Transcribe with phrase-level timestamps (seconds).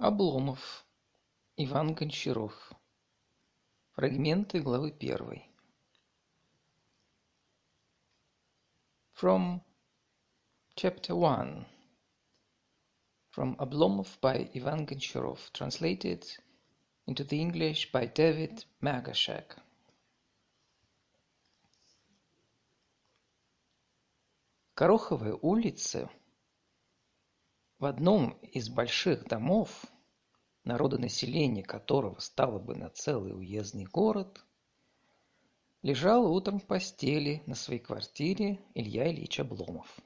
[0.00, 0.86] Обломов
[1.56, 2.54] Иван Гончаров
[3.94, 5.50] Фрагменты главы первой
[9.12, 9.60] From
[10.76, 11.66] Chapter One
[13.34, 16.24] From Oblomov by Ivan Goncharov Translated
[17.08, 19.58] into the English by David Magashak
[24.76, 26.08] Короховая улица
[27.78, 29.84] в одном из больших домов,
[30.64, 34.44] народонаселение которого стало бы на целый уездный город,
[35.82, 40.00] лежал утром в постели на своей квартире Илья Ильич Обломов.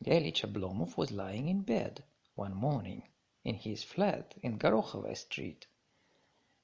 [0.00, 2.02] Илья Ильич Обломов was lying in bed
[2.34, 3.04] one morning
[3.44, 5.68] in his flat in Гороховая Street,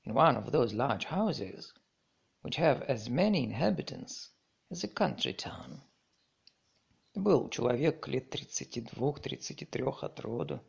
[0.04, 1.72] in one of those large houses
[2.42, 4.30] which have as many inhabitants
[4.68, 5.80] as a country town.
[7.14, 10.62] Был человек лет тридцати двух, тридцати трех от роду.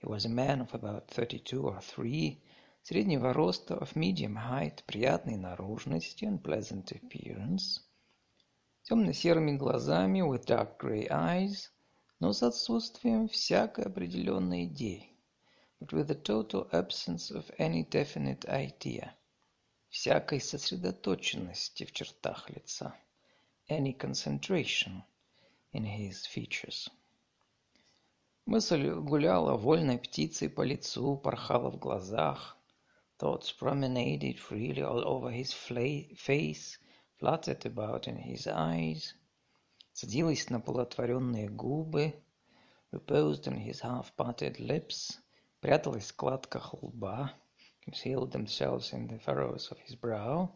[0.00, 2.38] He was a man of about thirty-two or three,
[2.84, 7.80] среднего роста, of medium height, приятной наружности, and pleasant appearance,
[8.84, 11.70] темно-серыми глазами, with dark grey eyes,
[12.20, 15.10] но с отсутствием всякой определенной идеи,
[15.80, 19.10] but with a total absence of any definite idea,
[19.88, 22.94] всякой сосредоточенности в чертах лица,
[23.68, 25.02] any concentration–
[25.73, 26.89] in his features.
[28.47, 32.57] Мысль гуляла вольной птицей по лицу, порхала в глазах.
[33.17, 36.77] Thoughts promenaded freely all over his face,
[37.17, 39.13] fluttered about in his eyes,
[39.93, 42.13] садилась на полуотворенные губы,
[42.91, 45.17] reposed on his half-parted lips,
[45.61, 47.31] пряталась в складках лба,
[47.85, 50.49] concealed themselves in the furrows of his brow,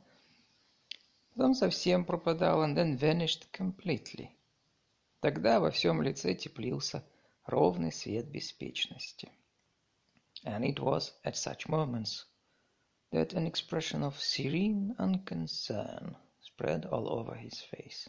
[1.33, 4.35] потом совсем пропадала, and then vanished completely.
[5.24, 7.02] Тогда во всем лице теплился
[7.46, 9.32] ровный свет беспечности.
[10.44, 12.26] And it was at such moments
[13.10, 18.06] that an expression of serene unconcern spread all over his face.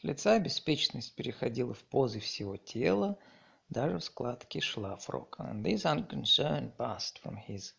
[0.00, 3.16] С лица беспечность переходила в позы всего тела,
[3.68, 5.44] даже в складки шлафрока.
[5.44, 7.72] And this unconcern passed from his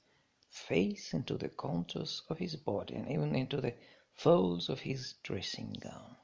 [0.49, 3.75] face into the contours of his body and even into the
[4.13, 6.15] folds of his dressing gown.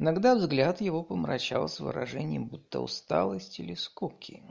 [0.00, 4.42] Иногда взгляд его помрачался выражением будто усталости или скуки.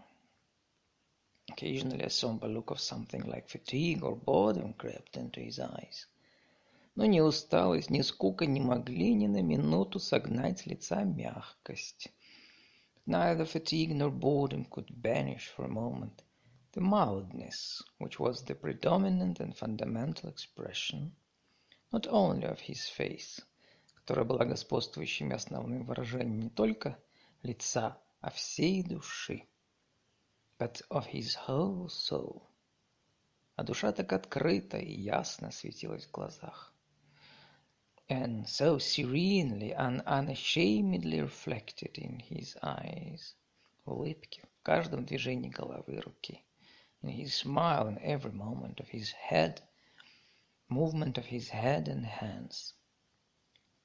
[1.50, 6.08] Occasionally a somber look of something like fatigue or boredom crept into his eyes.
[6.94, 12.14] Но ни усталость, ни скука не могли ни на минуту согнать с лица мягкость.
[13.08, 16.22] Neither fatigue nor boredom could banish for a moment
[16.74, 21.16] the mildness which was the predominant and fundamental expression
[21.92, 23.42] not only of his face,
[24.10, 26.98] которая была господствующим и основным выражением не только
[27.44, 29.44] лица, а всей души.
[30.58, 32.42] But of his whole soul.
[33.56, 36.74] А душа так открыто и ясно светилась в глазах.
[38.08, 43.36] And so serenely and unashamedly reflected in his eyes.
[43.86, 46.44] Улыбки в каждом движении головы и руки.
[47.04, 49.62] In his smile in every moment of his head,
[50.68, 52.74] movement of his head and hands.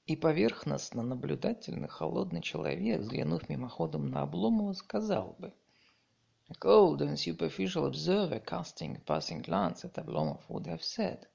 [0.06, 5.52] И поверхностно-наблюдательный холодный человек, взглянув мимоходом на Обломова, сказал бы.
[6.48, 11.26] A cold and superficial observer, casting a passing glance at Oblomov, would have said.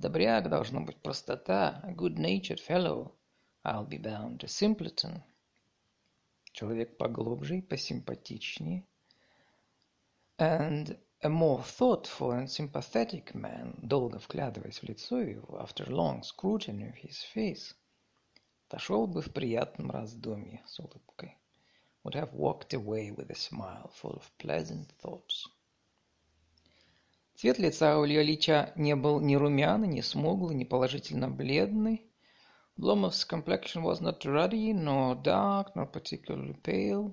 [0.00, 3.12] Добряк должно быть простота, a good-natured fellow,
[3.64, 5.22] I'll be bound, a simpleton.
[6.52, 8.84] Человек поглубже и посимпатичнее.
[10.38, 16.88] And a more thoughtful and sympathetic man, долго вглядываясь в лицо его, after long scrutiny
[16.88, 17.74] of his face,
[18.66, 21.36] отошел бы в приятном раздумье с улыбкой,
[22.04, 25.46] would have walked away with a smile full of pleasant thoughts.
[27.34, 32.10] Цвет лица у Ильича не был ни румяный, ни смуглый, ни положительно бледный.
[32.78, 37.12] Blomov's complexion was not ruddy, nor dark, nor particularly pale,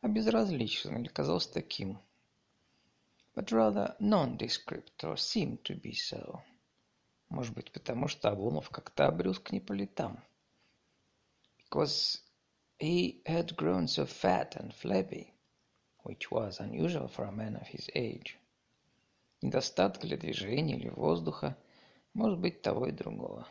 [0.00, 1.98] а безразличный, или казался таким–
[3.37, 6.41] but rather nondescript or seemed to be so.
[7.29, 10.23] Может быть, потому что Обломов как-то обрюзг не по летам.
[11.57, 12.21] Because
[12.79, 15.33] he had grown so fat and flabby,
[16.03, 18.37] which was unusual for a man of his age.
[19.41, 21.57] Недостаток для движения или воздуха,
[22.13, 23.47] может быть, того и другого.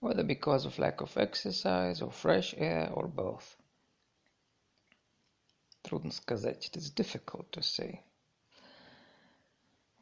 [0.00, 3.56] Whether because of lack of exercise or fresh air or both.
[5.82, 6.68] Трудно сказать.
[6.68, 8.02] It is difficult to say.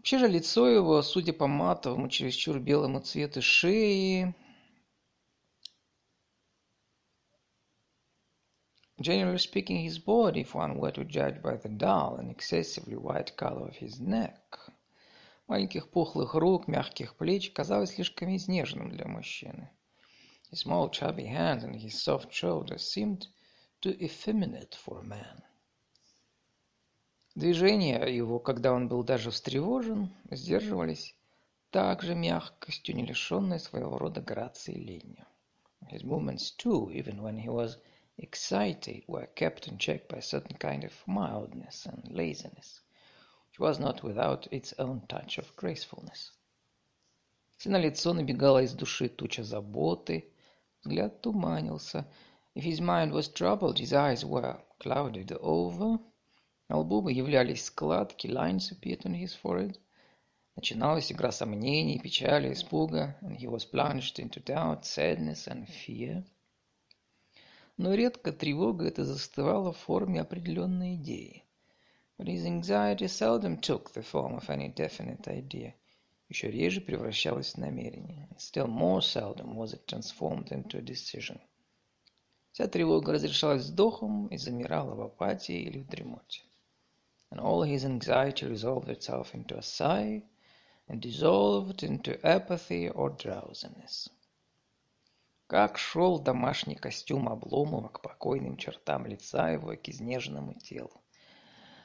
[0.09, 4.33] Же лицо его, судя по матовому, чересчур белому цвету шеи,
[9.01, 13.35] Generally speaking, his body, if one were to judge by the dull and excessively white
[13.35, 14.71] color of his neck,
[15.49, 19.69] маленьких пухлых рук, мягких плеч, казалось слишком изнеженным для мужчины.
[20.49, 23.27] His small chubby hands and his soft shoulders seemed
[23.81, 25.43] too effeminate for a man.
[27.37, 31.15] Движения его, когда он был даже встревожен, сдерживались
[31.69, 35.23] также мягкостью, не лишенной своего рода грации и ленью.
[35.91, 37.77] His movements too, even when he was
[38.17, 42.81] excited, were kept in check by a certain kind of mildness and laziness,
[43.49, 46.31] which was not without its own touch of gracefulness.
[47.53, 50.27] Если на лицо набегала из души туча заботы,
[50.81, 52.07] взгляд туманился.
[52.55, 55.99] If his mind was troubled, his eyes were clouded over.
[56.69, 59.79] На лбу являлись складки, lines appeared on his forehead.
[60.57, 66.25] Начиналась игра сомнений, печали, испуга, and he was plunged into doubt, sadness and fear.
[67.77, 71.45] Но редко тревога эта застывала в форме определенной идеи.
[72.17, 75.73] But his anxiety seldom took the form of any definite idea.
[76.27, 78.27] Еще реже превращалась в намерение.
[78.37, 81.39] Still more seldom was it transformed into a decision.
[82.51, 86.41] Вся тревога разрешалась вздохом и замирала в апатии или в дремоте.
[87.30, 90.22] And all his anxiety resolved itself into a sigh
[90.88, 94.08] and dissolved into apathy or drowsiness.
[95.48, 101.02] Как шел домашний костюм Обломова к покойным чертам лица его и к изнеженному телу.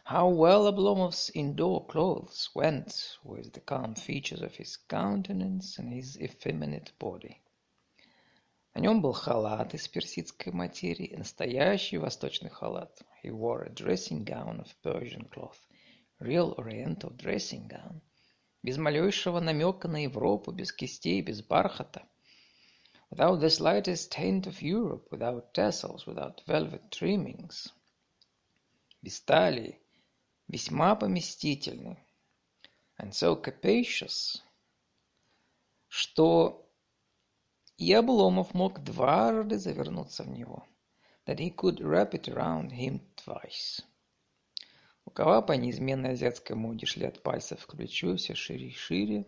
[0.06, 6.18] How well Oblomov's indoor clothes went with the calm features of his countenance and his
[6.18, 7.42] effeminate body.
[8.74, 13.02] На нем был халат из персидской материи, настоящий восточный халат.
[13.23, 15.65] He wore a dressing gown of Persian cloth,
[16.21, 18.01] real oriental dressing gown–
[18.63, 22.07] без малейшего намека на Европу, без кистей, без бархата.
[23.11, 27.73] Without the slightest hint of Europe, without tassels, without velvet trimmings.
[29.03, 29.81] Без талии,
[30.49, 31.99] весьма поместительный.
[32.99, 34.41] And so capacious,
[35.89, 36.65] что
[37.77, 40.65] и Обломов мог дважды завернуться в него.
[41.27, 43.85] That he could wrap it around him twice.
[45.05, 49.27] Рукава по неизменной азиатской моде шли от пальцев к плечу все шире и шире.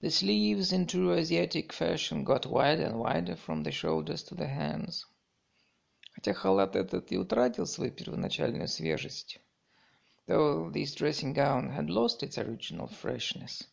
[0.00, 4.46] The sleeves, in true Asiatic fashion, got wider and wider from the shoulders to the
[4.46, 5.06] hands.
[6.12, 9.40] Хотя халат этот и утратил свою первоначальную свежесть,
[10.26, 13.66] though this dressing gown had lost its original freshness,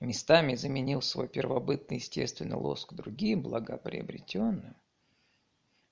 [0.00, 4.76] местами заменил свой первобытный естественный лоск другим, благоприобретенным,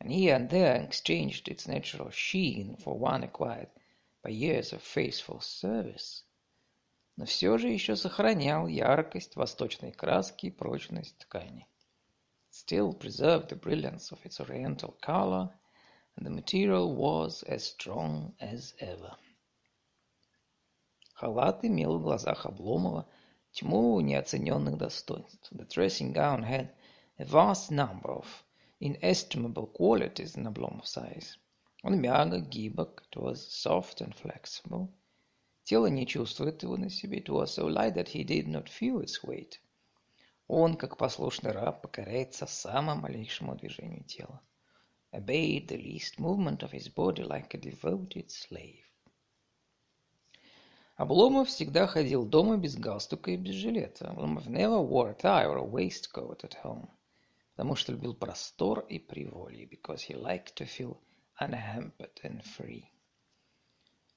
[0.01, 3.69] and here and there exchanged its natural sheen for one acquired
[4.23, 6.23] по years of faithful service,
[7.17, 11.67] но все же еще сохранял яркость восточной краски и прочность ткани.
[12.49, 15.49] Still preserved the brilliance of its oriental color,
[16.15, 19.15] and the material was as strong as ever.
[21.13, 23.05] Халат имел в глазах Обломова
[23.53, 25.51] тьму неоцененных достоинств.
[25.51, 26.73] The dressing gown had
[27.19, 28.25] a vast number of
[28.80, 31.38] inestimable qualities in Oblomov's eyes.
[31.82, 34.88] Он мягок, гибок, it was soft and flexible.
[35.64, 39.00] Тело не чувствует его на себе, it was so light that he did not feel
[39.00, 39.60] its weight.
[40.48, 44.40] Он, как послушный раб, покоряется самому малейшему движению тела.
[45.12, 48.84] Obeyed the least movement of his body like a devoted slave.
[50.96, 54.10] Обломов всегда ходил дома без галстука и без жилета.
[54.10, 56.88] Обломов never wore a tie or a waistcoat at home.
[57.56, 60.98] Потому что любил простор и приволье, because he liked to feel
[61.40, 62.84] unhampered and free.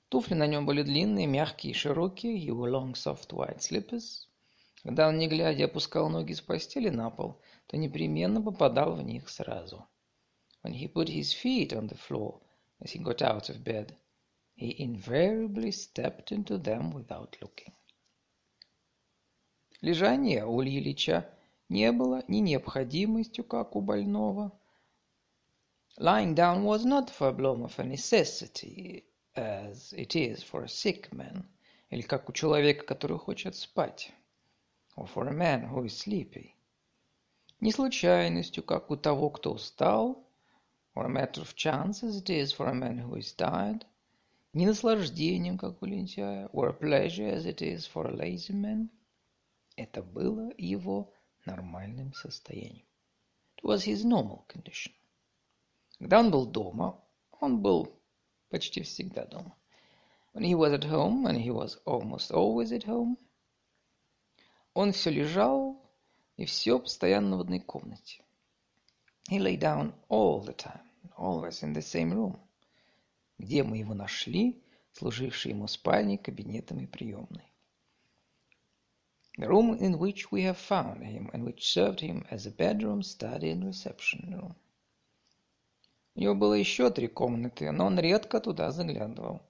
[0.10, 4.28] Туфли на нем были длинные, мягкие и широкие, его long soft white slippers.
[4.84, 9.30] Когда он, не глядя, опускал ноги с постели на пол, то непременно попадал в них
[9.30, 9.88] сразу.
[10.62, 12.42] When he put his feet on the floor
[12.82, 13.96] as he got out of bed,
[14.56, 17.74] he invariably stepped into them without looking.
[19.80, 21.39] Лежание у Ильича
[21.70, 24.52] не было ни необходимостью, как у больного,
[26.00, 29.04] Lying down was not for Oblomov a necessity,
[29.36, 31.44] as it is for a sick man,
[31.90, 34.10] или как у человека, который хочет спать,
[34.96, 36.56] or for a man who is sleepy.
[37.60, 40.26] Не случайностью, как у того, кто устал,
[40.96, 43.86] or a matter of chance, as it is for a man who is tired,
[44.54, 48.90] не наслаждением, как у лентяя, or a pleasure, as it is for a lazy man.
[49.76, 51.12] Это было его
[51.50, 52.86] нормальным состоянием.
[53.58, 54.94] It was his normal condition.
[55.98, 57.04] Когда он был дома,
[57.40, 58.02] он был
[58.50, 59.56] почти всегда дома.
[60.34, 63.18] When he was at home, and he was almost always at home,
[64.74, 65.92] он все лежал
[66.38, 68.24] и все постоянно в одной комнате.
[69.30, 70.88] He lay down all the time,
[71.18, 72.40] always in the same room.
[73.40, 77.49] где мы его нашли, служивший ему спальней, кабинетом и приемной.
[79.39, 83.01] The room in which we have found him and which served him as a bedroom,
[83.03, 84.57] study and reception room.
[86.17, 89.41] У него было еще три комнаты, но он редко туда заглядывал.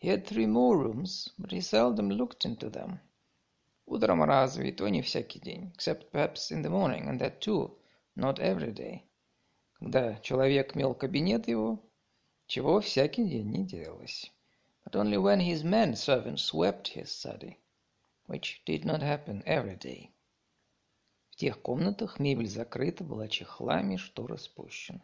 [0.00, 3.00] He had three more rooms, but he seldom looked into them.
[3.86, 7.76] Утром разве, и то не всякий день, except perhaps in the morning, and that too,
[8.14, 9.02] not every day.
[9.80, 11.80] Когда человек мел кабинет его,
[12.46, 14.30] чего всякий день не делалось.
[14.84, 17.56] But only when his man servant swept his study,
[18.26, 20.10] which did not happen every day.
[21.30, 25.02] В тех комнатах мебель закрыта была чехлами, шторы спущены.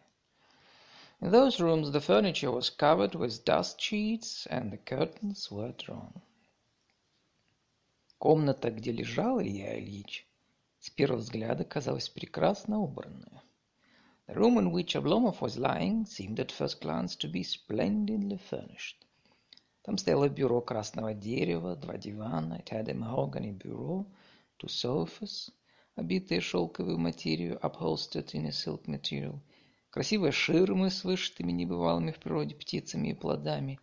[1.21, 6.13] In those rooms the furniture was covered with dust sheets and the curtains were drawn.
[8.19, 10.27] Комната, где лежал Илья Ильич,
[10.81, 13.41] с первого взгляда казалась прекрасно убранной.
[14.27, 19.05] The room in which Oblomov was lying seemed at first glance to be splendidly furnished.
[19.90, 24.06] Там стояло бюро красного дерева, два дивана, it had a mahogany bureau,
[24.60, 25.50] two sofas,
[25.96, 29.40] обитые шелковой материю, upholstered in a silk material,
[29.90, 33.80] красивые ширмы с вышитыми небывалыми в природе птицами и плодами,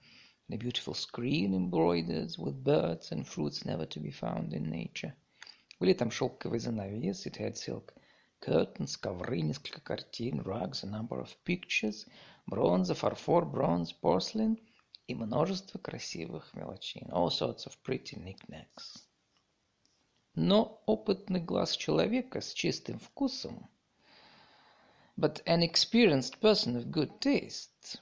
[0.48, 5.12] and a beautiful screen embroidered with birds and fruits never to be found in nature.
[5.80, 7.92] Были там шелковые занавесы, it had silk
[8.40, 12.06] curtains, ковры, несколько картин, rugs, a number of pictures,
[12.46, 14.56] бронза, фарфор, bronze, porcelain
[15.06, 19.02] и множество красивых мелочей, all sorts of pretty knickknacks.
[20.34, 23.68] Но опытный глаз человека с чистым вкусом
[25.18, 27.98] but an experienced person of good taste.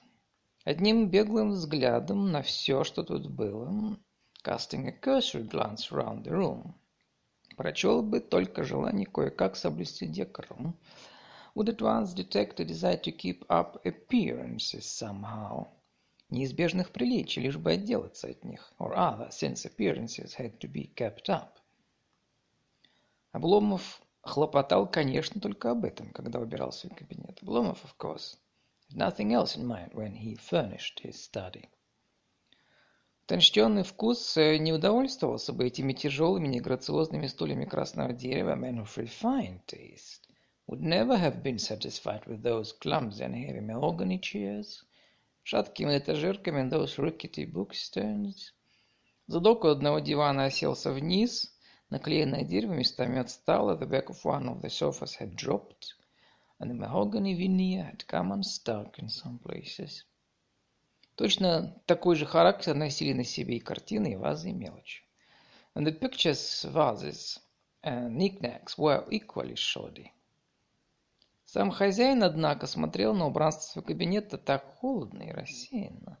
[0.65, 3.97] Одним беглым взглядом на все, что тут было,
[4.43, 6.73] casting a cursory glance around the room,
[7.55, 10.75] прочел бы только желание кое-как соблюсти декорум,
[11.55, 15.67] would at once detect a desire to keep up appearances somehow,
[16.29, 21.29] неизбежных приличий, лишь бы отделаться от них, or other, since appearances had to be kept
[21.29, 21.59] up.
[23.31, 27.43] Обломов Хлопотал, конечно, только об этом, когда убирал свой кабинет.
[27.43, 28.37] Обломов, of course,
[28.89, 31.69] had nothing else in mind when he furnished his study.
[33.27, 38.53] Утонченный вкус не удовольствовался бы этими тяжелыми, неграциозными стульями красного дерева.
[38.53, 40.27] A man of refined taste
[40.65, 44.83] would never have been satisfied with those clumsy and heavy mahogany chairs,
[45.45, 48.51] шаткими этажерками those rickety bookstands.
[49.27, 51.55] Задок у одного дивана оселся вниз,
[51.91, 55.93] Наклеенное дерево местами отстало, the back of one of the sofas had dropped,
[56.59, 60.03] and the mahogany veneer had come unstuck in some places.
[61.15, 65.03] Точно такой же характер носили на себе и картины, и вазы, и мелочи.
[65.75, 67.37] And the pictures, vases,
[67.83, 70.11] and knickknacks were equally shoddy.
[71.55, 76.17] Сам хозяин, однако, смотрел на убранство кабинета так холодно и рассеянно.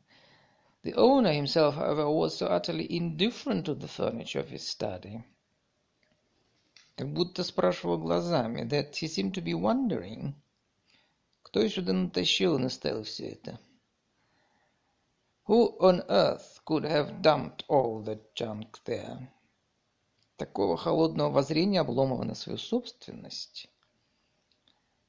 [0.81, 5.25] The owner himself, however, was so utterly indifferent to the furniture of his study
[6.95, 10.35] как будто спрашивал глазами, that he seemed to be wondering,
[11.41, 13.59] кто сюда натащил и наставил все это.
[15.49, 19.27] Who on earth could have dumped all that junk there?
[20.37, 23.67] Такого холодного воззрения Обломова на свою собственность.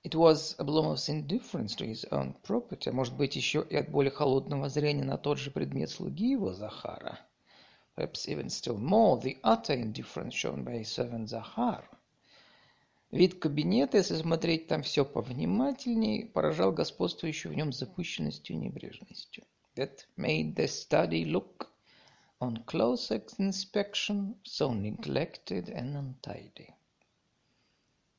[0.07, 4.13] It was Oblomov's indifference to his own property, а может быть еще и от более
[4.13, 7.19] холодного зрения на тот же предмет слуги его Захара–
[7.97, 11.83] perhaps even still more, the utter indifference shown by his servant Захар.
[13.11, 19.45] Вид кабинета, если смотреть там все повнимательнее, поражал господствующую в нем запущенностью и небрежностью.
[19.77, 21.69] That made the study look,
[22.39, 26.76] on closer inspection, so neglected and untidy.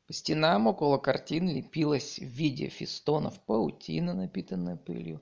[0.08, 5.20] По стенам около картин лепилась в виде фестонов паутина, напитанная пылью,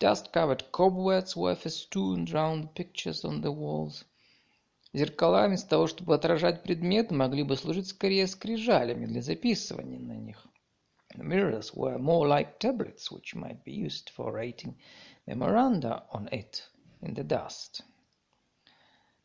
[0.00, 4.06] Dust-covered cobwebs were festooned round pictures on the walls.
[4.94, 10.46] Зеркала, вместо того, чтобы отражать предметы, могли бы служить скорее скрижалями для записывания на них.
[11.14, 14.76] The mirrors were more like tablets, which might be used for writing
[15.26, 16.62] memoranda on it
[17.02, 17.82] in the dust.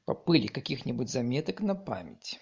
[0.03, 2.41] По пыли каких-нибудь заметок на память.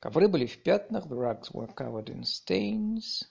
[0.00, 3.24] Ковры были в пятнах, the rugs were covered in stains.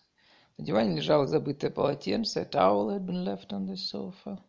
[0.58, 4.42] На диване лежало забытое полотенце, a towel had been left on the sofa.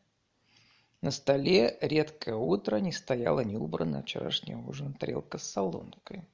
[1.00, 6.24] На столе редкое утро не стояла не убранная вчерашний ужин тарелка с солонкой.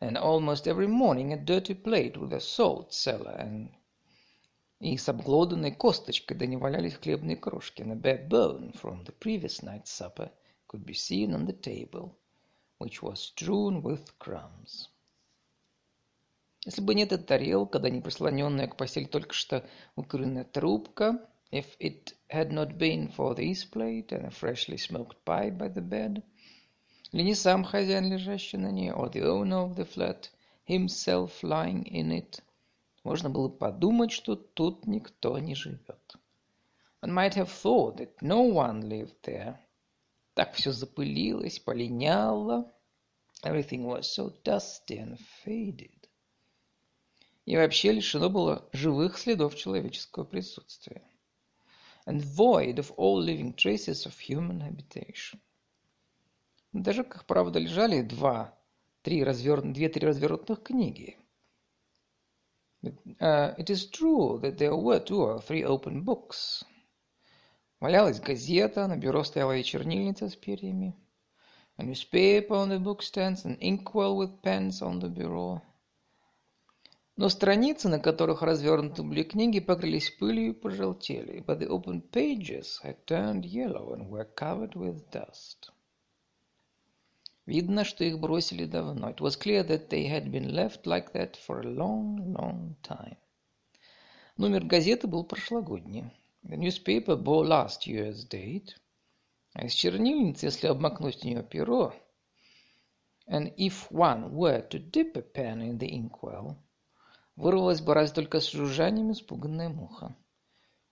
[0.00, 3.70] And almost every morning a dirty plate with a salt cellar and
[4.80, 7.80] и с обглоданной косточкой, да не валялись хлебные крошки.
[7.80, 10.30] And a bad bone from the previous night's supper
[10.66, 12.12] could be seen on the table,
[12.78, 14.88] which was strewn with crumbs.
[16.64, 19.64] Если бы не эта тарелка, да не прислоненная к постели только что
[19.96, 25.56] укуренная трубка, If it had not been for this plate and a freshly smoked pipe
[25.56, 26.22] by the bed,
[27.10, 30.28] или не сам хозяин, лежащий на ней, or the owner of the flat,
[30.66, 32.42] himself lying in it,
[33.02, 36.16] можно было подумать, что тут никто не живет.
[37.00, 39.56] One might have thought that no one lived there.
[40.38, 42.72] Так все запылилось, полиняло.
[43.42, 46.08] Everything was so dusty and faded.
[47.44, 51.02] И вообще лишено было живых следов человеческого присутствия.
[52.06, 55.40] And void of all living traces of human habitation.
[56.72, 58.56] Даже, как правда, лежали два,
[59.02, 59.72] три разверн...
[59.72, 61.16] две-три развернутых книги.
[62.84, 66.64] Uh, it is true that there were two or three open books.
[67.80, 70.96] Валялась газета, на бюро стояла и чернильница с перьями.
[71.76, 75.62] A newspaper on the bookstands, an inkwell with pens on the bureau.
[77.16, 82.80] Но страницы, на которых развернуты были книги, покрылись пылью и пожелтели, but the open pages
[82.82, 85.70] had turned yellow and were covered with dust.
[87.46, 89.10] Видно, что их бросили давно.
[89.10, 93.16] It was clear that they had been left like that for a long, long time.
[94.36, 96.12] Номер газеты был прошлогодний.
[96.48, 98.74] The newspaper bore last year's date.
[99.54, 101.94] А из чернильницы, если обмакнуть в нее перо,
[103.28, 106.56] and if one were to dip a pen in the inkwell,
[107.38, 110.16] Вырвалась бы разве только с жужжанием испуганная муха.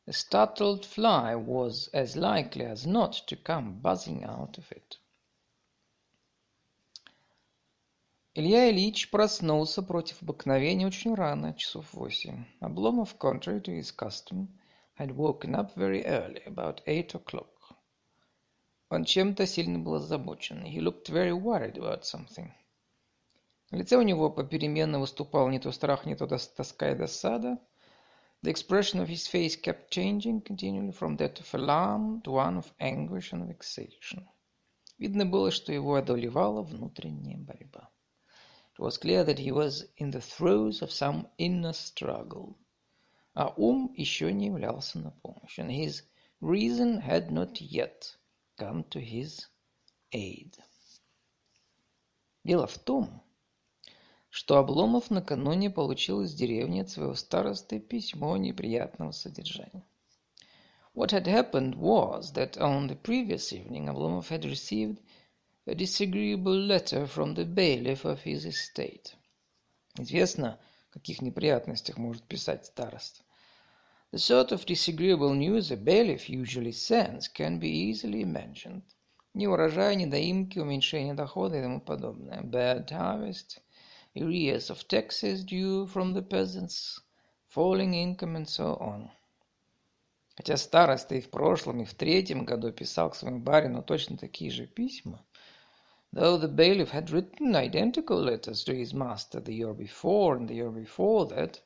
[0.07, 5.01] A startled fly was as likely as not to come buzzing out of it.
[8.35, 12.45] Илья Ильич проснулся против обыкновения очень рано, часов восемь.
[12.61, 14.47] Обломов, contrary to his custom,
[14.96, 17.76] had woken up very early, about eight o'clock.
[18.90, 20.64] Он чем-то сильно был озабочен.
[20.64, 22.52] He looked very worried about something.
[23.72, 27.58] На лице у него попеременно выступал не то страх, не то тоска и досада.
[28.44, 32.74] The expression of his face kept changing continually from that of alarm to one of
[32.80, 34.28] anguish and vexation.
[34.98, 37.90] Видно было, что его одолевала внутренняя борьба.
[38.74, 42.58] It was clear that he was in the throes of some inner struggle.
[43.39, 46.03] А ум еще не являлся на помощь, and his
[46.41, 48.17] reason had not yet
[48.57, 49.47] come to his
[50.11, 50.59] aid.
[52.45, 53.23] Дело в том,
[54.31, 59.85] что Обломов накануне получил из деревни от своего старосты письмо неприятного содержания.
[60.95, 64.99] What had happened was that on the previous evening Oblomov had received
[65.67, 69.15] a disagreeable letter from the bailiff of his estate.
[69.99, 70.59] Известно,
[70.91, 73.26] о каких неприятностях может писать староста.
[74.12, 78.84] The sort of disagreeable news a bailiff usually sends can be easily imagined.
[79.34, 82.44] Ни урожая, недоимки, уменьшение дохода и тому подобное.
[82.44, 83.58] Bad harvest,
[84.16, 87.02] arrears of taxes due from the peasants,
[87.48, 89.10] falling income and so on.
[90.38, 94.52] Хотя староста и в прошлом, и в третьем году писал к своему барину точно такие
[94.52, 95.26] же письма,
[96.14, 100.54] though the bailiff had written identical letters to his master the year before and the
[100.54, 101.62] year before that,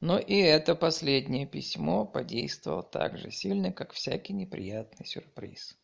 [0.00, 5.76] но и это последнее письмо подействовало так же сильно, как всякий неприятный сюрприз.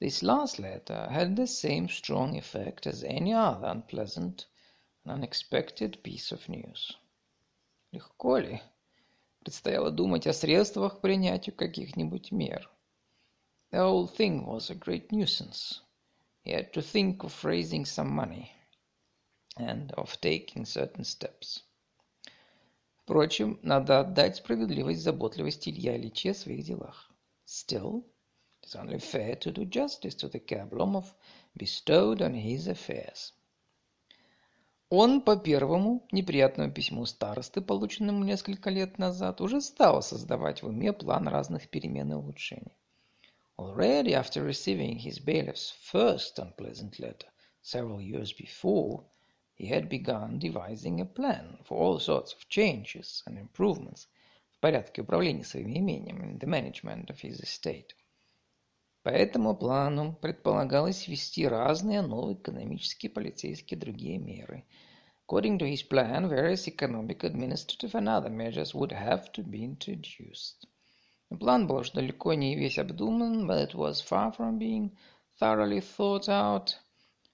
[0.00, 4.46] This last letter had the same strong effect as any other unpleasant
[5.06, 6.94] unexpected piece of news.
[7.90, 8.60] Легко ли?
[9.40, 12.70] Предстояло думать о средствах к принятию каких-нибудь мер.
[13.72, 15.80] The whole thing was a great nuisance.
[16.44, 18.50] He had to think of raising some money
[19.56, 21.64] and of taking certain steps.
[23.08, 27.10] Впрочем, надо отдать справедливость заботливости Илья Ильича в своих делах.
[27.46, 28.04] Still,
[28.60, 31.06] it is only fair to do justice to the care Oblomov
[31.56, 33.32] bestowed on his affairs.
[34.90, 40.92] Он по первому неприятному письму старосты, полученному несколько лет назад, уже стал создавать в уме
[40.92, 42.76] план разных перемен и улучшений.
[43.56, 47.28] Already after receiving his bailiff's first unpleasant letter
[47.62, 49.02] several years before,
[49.57, 54.07] he had begun devising a plan for all sorts of changes and improvements
[54.51, 57.95] в порядке управления своим имением in the management of his estate.
[59.03, 64.65] По этому плану предполагалось ввести разные новые экономические, полицейские и другие меры.
[65.27, 70.67] According to his plan, various economic, administrative and other measures would have to be introduced.
[71.39, 74.91] План был уж далеко не весь обдуман, but it was far from being
[75.39, 76.75] thoroughly thought out.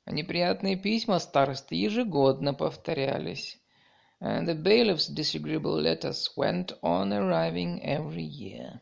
[0.06, 3.58] Неприятные письма старосты ежегодно повторялись.
[4.20, 8.80] And the bailiff's disagreeable letters went on arriving every year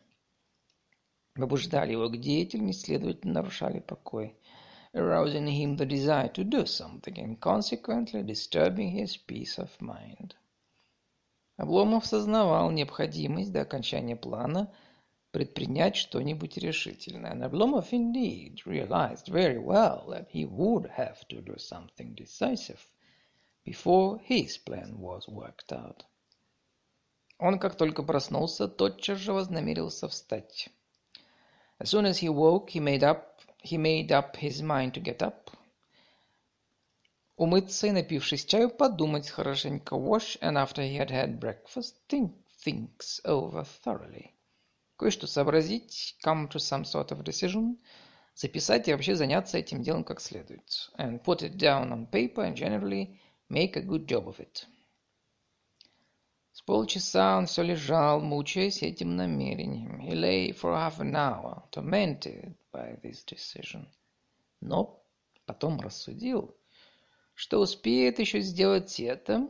[1.35, 4.35] побуждали его к деятельности, следовательно, нарушали покой,
[4.93, 10.35] arousing him the desire to do something and consequently disturbing his peace of mind.
[11.57, 14.71] Обломов сознавал необходимость до окончания плана
[15.33, 17.31] предпринять что-нибудь решительное.
[17.31, 22.87] And Oblomov indeed realized very well that he would have to do something decisive
[23.65, 26.05] before his plan was worked out.
[27.39, 30.69] Он, как только проснулся, тотчас же вознамерился встать.
[31.79, 35.23] As soon as he woke, he made up, he made up his mind to get
[35.23, 35.49] up.
[37.35, 39.95] Умыться и, напившись чаю, подумать хорошенько.
[39.95, 44.32] Wash, and after he had had breakfast, think things over thoroughly.
[44.97, 47.77] Кое-что сообразить, come to some sort of decision,
[48.35, 50.91] записать и вообще заняться этим делом как следует.
[50.97, 54.65] And put it down on paper and generally make a good job of it.
[56.51, 59.99] С полчаса он все лежал, мучаясь этим намерением.
[59.99, 63.87] He lay for half an hour, tormented by this decision.
[64.61, 65.03] Но
[65.45, 66.55] потом рассудил,
[67.33, 69.49] что успеет еще сделать это.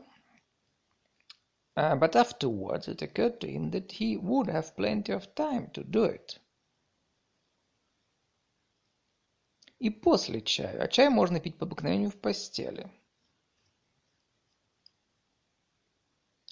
[1.77, 5.85] Uh, but afterwards it occurred to him that he would have plenty of time to
[5.85, 6.40] do it.
[9.79, 10.83] И после чая.
[10.83, 12.90] А чай можно пить по обыкновению в постели.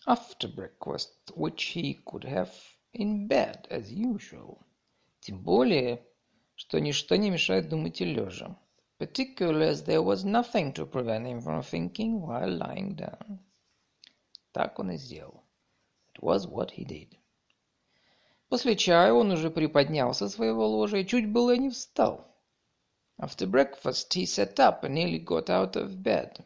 [0.06, 2.54] after breakfast, which he could have
[2.92, 4.64] in bed as usual.
[5.20, 6.00] Тем более,
[6.54, 8.56] что ничто не мешает думать и лежа.
[8.98, 13.40] Particularly as there was nothing to prevent him from thinking while lying down.
[14.51, 15.43] Так он и сделал.
[16.13, 17.17] It was what he did.
[18.49, 22.27] После чая он уже приподнялся со своего ложа и чуть было не встал.
[23.17, 26.43] After breakfast he sat up and nearly got out of bed.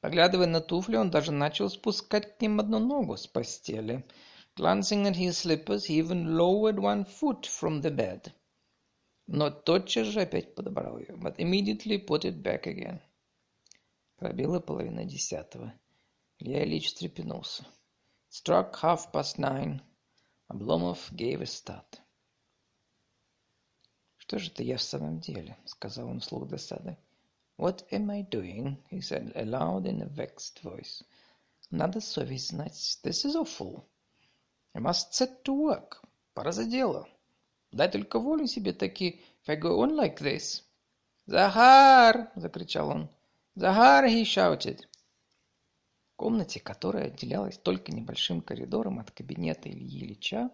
[0.00, 4.04] Поглядывая на туфли, он даже начал спускать к ним одну ногу с постели.
[4.56, 8.32] Glancing at his slippers, he even lowered one foot from the bed.
[9.28, 13.00] Но тотчас же опять подобрал ее, but immediately put it back again.
[14.16, 15.72] Пробила половина десятого.
[16.44, 17.64] Илья Ильич встрепенулся.
[18.28, 19.80] Struck half past nine.
[20.48, 22.00] Обломов gave a start.
[24.16, 26.98] «Что же это я в самом деле?»— сказал он вслух досады.
[27.56, 31.04] «What am I doing?» he said aloud in a vexed voice.
[31.70, 32.98] «Надо совесть знать.
[33.04, 33.84] This is awful.
[34.74, 36.02] I must set to work.
[36.34, 37.08] Пора за дело.
[37.70, 40.64] Дай только волю себе таки, if I go on like this».
[41.26, 43.08] «Захар!»— закричал он.
[43.54, 44.88] «Захар!»— he shouted.
[46.22, 50.52] Комнате, которая отделялась только небольшим коридором от кабинета Ильи Ильича,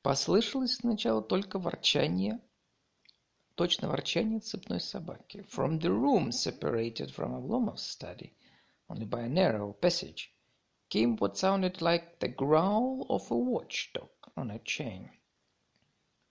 [0.00, 2.40] послышалось сначала только ворчание
[3.54, 5.44] точно ворчание цепной собаки.
[5.54, 8.32] From the room separated from Oblomov's study,
[8.88, 10.32] only by a narrow passage,
[10.88, 15.10] came what sounded like the growl of a watchdog on a chain.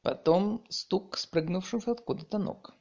[0.02, 2.74] Потом стук спрыгнувших откуда-то ног,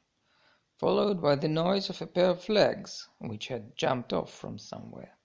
[0.81, 5.18] followed by the noise of a pair of legs, which had jumped off from somewhere.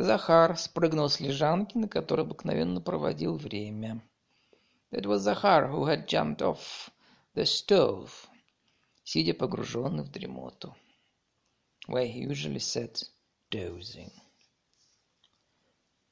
[0.00, 4.00] Захар спрыгнул с лежанки, на которой обыкновенно проводил время.
[4.92, 6.90] That was Захар who had jumped off
[7.34, 8.10] the stove,
[9.02, 10.76] сидя погруженный в дремоту,
[11.88, 13.02] where he usually sat
[13.50, 14.12] dozing.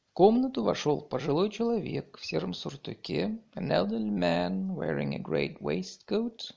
[0.09, 6.53] В комнату вошел пожилой человек в сером сюртуке, an elderly man wearing a great waistcoat,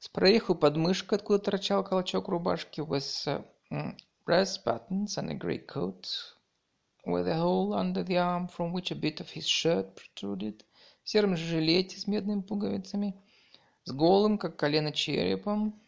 [0.00, 3.96] с прореху под мышкой, откуда торчал колочок рубашки, uh,
[4.28, 6.06] brass buttons and a grey coat,
[7.06, 10.62] with a hole under the arm from which a bit of his shirt protruded,
[11.02, 13.14] в сером жилете с медными пуговицами,
[13.84, 15.80] с голым, как колено, черепом,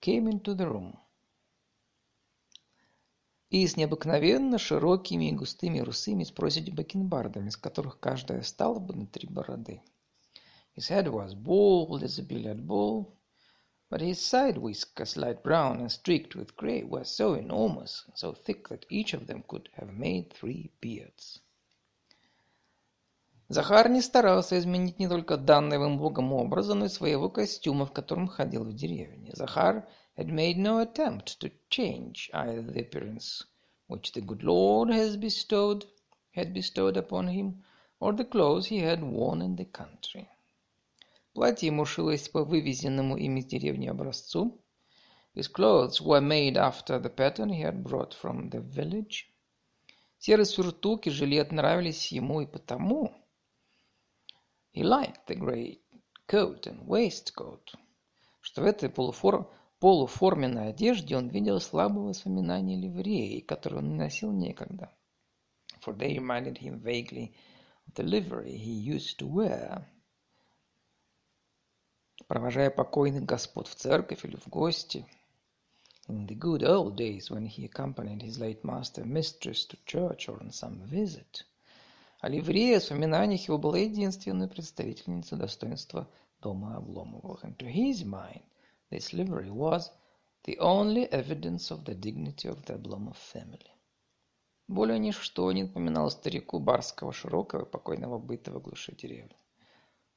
[0.00, 0.96] came into the room.
[3.50, 8.94] И с необыкновенно широкими и густыми русыми с проседью бакенбардами, с которых каждая стала бы
[8.94, 9.82] на три бороды.
[10.74, 13.19] His head was bald as a billiard ball,
[13.89, 18.31] but his side whiskers, light brown and streaked with grey, were so enormous and so
[18.31, 21.39] thick that each of them could have made three beards.
[23.49, 27.91] Захар не старался изменить не только данного им Богом образа, но и своего костюма, в
[27.91, 29.31] котором ходил в деревне.
[29.33, 33.45] Захар had made no attempt to change either the appearance
[33.87, 35.85] which the good Lord has bestowed,
[36.35, 37.63] had bestowed upon him,
[37.99, 40.28] or the clothes he had worn in the country.
[41.32, 44.60] Платье ему шилось по вывезенному им из деревни образцу.
[45.34, 49.26] His clothes were made after the pattern he had brought from the village.
[50.18, 53.14] Серый сюртук и жилет нравились ему и потому,
[54.72, 55.80] He liked the grey
[56.28, 57.74] coat and waistcoat,
[58.40, 59.50] что в этой полуфор...
[59.80, 64.92] полуформенной одежде он видел слабое воспоминание ливреи, которую он носил некогда.
[65.80, 67.34] For they reminded him vaguely
[67.86, 69.86] of the livery he used to wear.
[72.26, 75.06] Провожая покойных господ в церковь или в гости,
[76.08, 80.40] in the good old days when he accompanied his late master mistress to church or
[80.40, 81.44] on some visit.
[82.20, 86.08] А ливрея в воспоминаниях его была единственной представительницей достоинства
[86.42, 87.44] дома Обломовых.
[87.44, 88.42] And to his mind,
[88.90, 89.90] this livery was
[90.44, 93.70] the only evidence of the dignity of the Oblomov family.
[94.68, 99.36] Более ничто не напоминало старику барского широкого покойного быта в глуши деревни.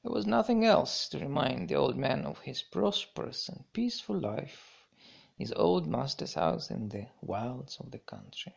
[0.03, 4.85] There was nothing else to remind the old man of his prosperous and peaceful life,
[5.37, 8.57] his old master's house in the wilds of the country.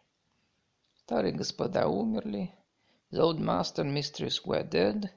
[0.98, 2.52] Старые господа умерли,
[3.12, 5.12] his old master and mistress were dead,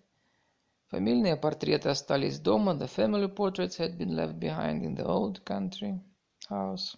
[0.91, 5.99] фамильные портреты остались дома, the family portraits had been left behind in the old country
[6.51, 6.97] house.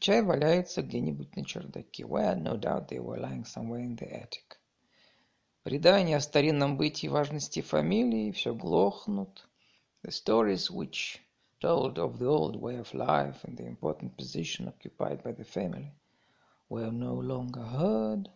[0.00, 4.55] чай валяется где-нибудь на чердаке, where, no doubt, they were lying somewhere in the attic.
[5.67, 9.45] Предания о старинном бытии важности фамилии все глохнут.
[10.01, 11.19] The stories which
[11.59, 15.91] told of the old way of life and the important position occupied by the family
[16.69, 18.29] were no longer heard.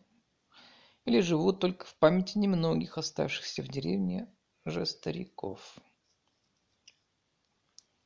[1.05, 4.27] Или живут только в памяти немногих оставшихся в деревне
[4.65, 5.79] же стариков.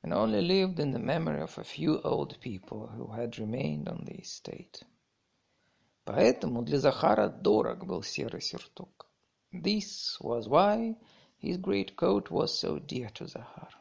[0.04, 4.06] And only lived in the memory of a few old people who had remained on
[4.06, 4.84] the estate.
[6.04, 9.06] Поэтому для Захара дорог был серый сюртук.
[9.55, 10.97] This was why
[11.39, 13.75] his great coat was so dear to Захар.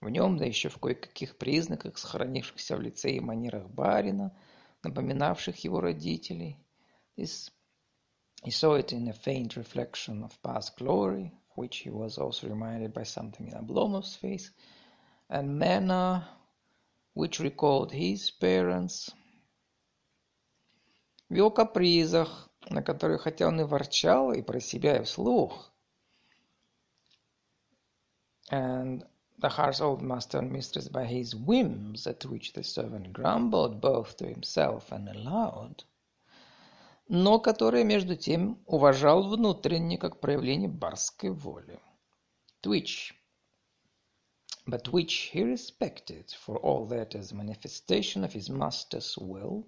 [0.00, 4.36] В нем, да еще в кое-каких признаках, сохранившихся в лице и манерах барина,
[4.82, 6.58] напоминавших его родителей.
[7.16, 7.50] This,
[8.44, 12.48] he saw it in a faint reflection of past glory, of which he was also
[12.48, 14.50] reminded by something in Oblomov's face,
[15.28, 16.28] and manner
[17.14, 19.10] which recalled his parents.
[21.28, 25.71] В его капризах, на которые хотя он и ворчал, и про себя, и вслух.
[28.51, 29.05] And
[29.39, 34.17] the harsh old master and mistress by his whims, at which the servant grumbled both
[34.17, 35.83] to himself and aloud,
[37.07, 41.79] но которые, между тем, уважал внутренне, как проявление барской воли.
[42.61, 43.13] Twitch,
[44.67, 49.67] but which he respected for all that as manifestation of his master's will and his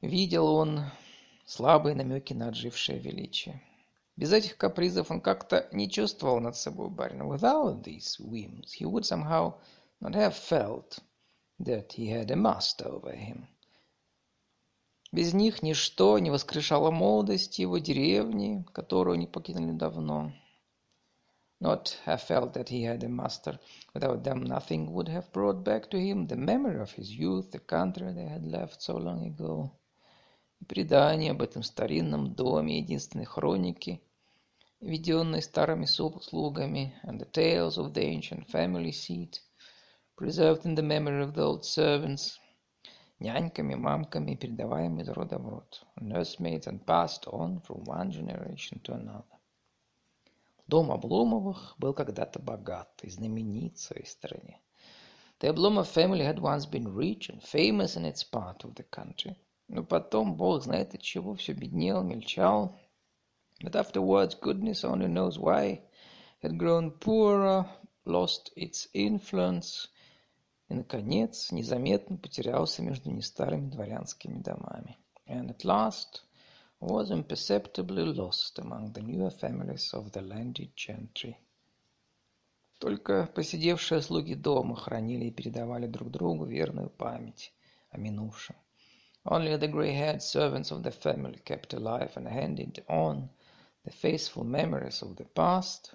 [0.00, 0.84] Видел он
[1.44, 3.62] слабые намеки на отжившее величие.
[4.16, 7.22] Без этих капризов он как-то не чувствовал над собой барина.
[7.22, 9.54] Without these whims, he would somehow
[10.00, 10.98] not have felt
[11.60, 13.46] that he had a master over him.
[15.12, 20.32] Без них ничто не воскрешало молодость его деревни, которую они покинули давно.
[21.61, 23.59] not have felt that he had a master.
[23.93, 27.59] Without them nothing would have brought back to him the memory of his youth, the
[27.59, 29.71] country they had left so long ago.
[30.59, 34.01] И предание об этом старинном доме единственной хроники,
[34.79, 39.39] введенной старыми слугами, and the tales of the ancient family seat,
[40.15, 42.39] preserved in the memory of the old servants,
[43.19, 48.93] няньками, мамками, передаваемые из рода в род, nursemaids and passed on from one generation to
[48.93, 49.34] another.
[50.66, 54.60] Дом Обломовых был когда-то богат и знаменит в своей стране.
[55.38, 59.36] The Oblomov family had once been rich and famous in its part of the country.
[59.68, 62.78] Но потом, бог знает от чего, все беднел, мельчал.
[63.62, 65.82] But afterwards, goodness only knows why,
[66.42, 67.68] had grown poorer,
[68.04, 69.88] lost its influence,
[70.68, 74.98] и, наконец, незаметно потерялся между нестарыми дворянскими домами.
[75.28, 76.25] And at last,
[76.80, 81.36] was imperceptibly lost among the newer families of the landed gentry.
[82.78, 87.54] Только посидевшие слуги дома хранили и передавали друг другу верную память
[87.90, 88.56] о минувшем.
[89.24, 93.30] Only the grey-haired servants of the family kept alive and handed on
[93.84, 95.94] the faithful memories of the past,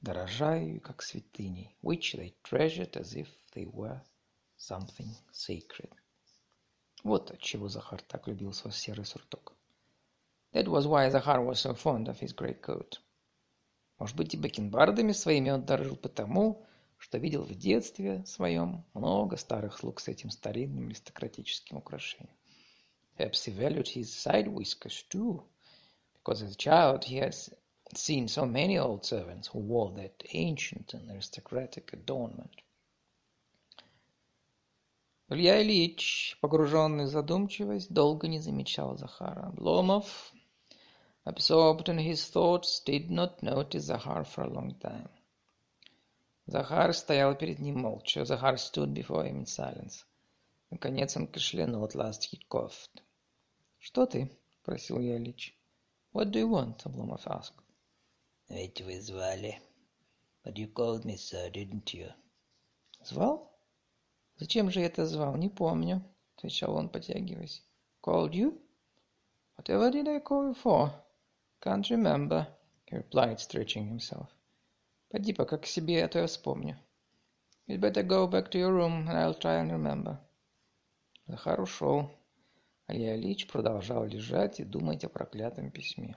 [0.00, 4.00] дорожа ею как святыней, which they treasured as if they were
[4.56, 5.90] something sacred.
[7.04, 9.54] Вот отчего Захар так любил свой серый сурток.
[10.52, 13.00] That was why Захар was so fond of his great coat.
[13.98, 16.66] Может быть, и бакенбардами своими он дорожил потому,
[16.98, 22.36] что видел в детстве своем много старых слуг с этим старинным аристократическим украшением.
[23.16, 25.42] Perhaps he valued his side whiskers too,
[26.14, 27.34] because as a child he had
[27.94, 32.62] seen so many old servants who wore that ancient and aristocratic adornment.
[35.28, 39.46] Илья Ильич, погруженный в задумчивость, долго не замечал Захара.
[39.46, 40.32] Обломов
[41.24, 45.08] Absorbed in his thoughts, did not notice Захар for a long time.
[46.46, 48.24] Захар стоял перед ним молча.
[48.24, 50.04] Захар stood before him in silence.
[50.70, 51.84] Наконец он кашлянул.
[51.84, 53.02] At last he coughed.
[53.78, 54.30] «Что ты?»—
[54.64, 55.54] просил я Ильич.
[56.12, 57.62] «What do you want?»— Обломов asked.
[58.52, 59.58] Ведь вы звали.
[60.44, 62.12] But you called me sir, didn't you?
[63.02, 63.50] Звал?
[64.36, 65.36] Зачем же я это звал?
[65.36, 66.02] Не помню,
[66.36, 67.62] отвечал он, потягиваясь.
[68.02, 68.60] Called you?
[69.56, 70.92] Whatever did I call you for?
[71.62, 72.48] Can't remember,
[72.86, 74.28] he replied, stretching himself.
[75.10, 76.76] Пойди пока к себе, а то я вспомню.
[77.68, 80.18] You'd better go back to your room, and I'll try and remember.
[81.28, 82.10] Захар ушел.
[82.88, 86.16] Илья Ильич продолжал лежать и думать о проклятом письме.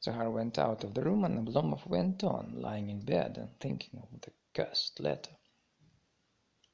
[0.00, 4.00] Zahar went out of the room, and Oblomov went on, lying in bed and thinking
[4.00, 5.36] of the cursed letter.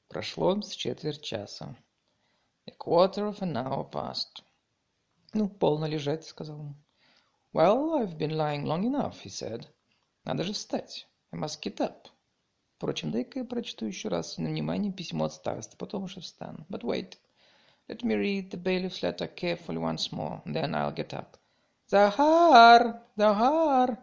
[0.08, 1.76] Прошло с четверть часа.
[2.66, 4.42] A quarter of an hour passed.
[5.34, 6.85] «Ну, полно лежать»,— сказал он.
[7.55, 9.67] «Well, I've been lying long enough», — he said.
[10.23, 11.07] «Надо же встать.
[11.31, 12.07] I must get up».
[12.77, 16.65] Впрочем, дай-ка я прочту еще раз на внимание письмо от староста, потом уже встану.
[16.69, 17.17] But wait.
[17.87, 21.37] Let me read the bailiff's letter carefully once more, then I'll get up.
[21.87, 23.01] Захар!
[23.17, 23.99] Захар!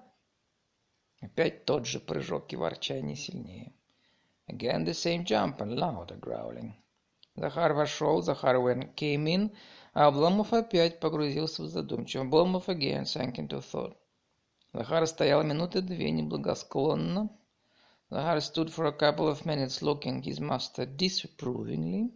[1.23, 3.73] Опять тот же прыжок и ворчание сильнее.
[4.47, 6.75] Again the same jump and louder growling.
[7.35, 12.27] Захар вошел, Захар went, came in, а Обломов опять погрузился в задумчивость.
[12.27, 13.95] Обломов again sank into thought.
[14.73, 17.29] Захар стоял минуты две неблагосклонно.
[18.10, 22.12] Захар stood for a couple of minutes looking his master disapprovingly,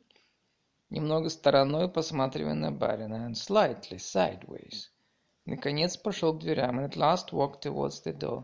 [0.89, 4.89] немного стороной посматривая на барина, and slightly sideways.
[5.45, 8.43] Наконец пошел к дверям, and at last walked towards the door.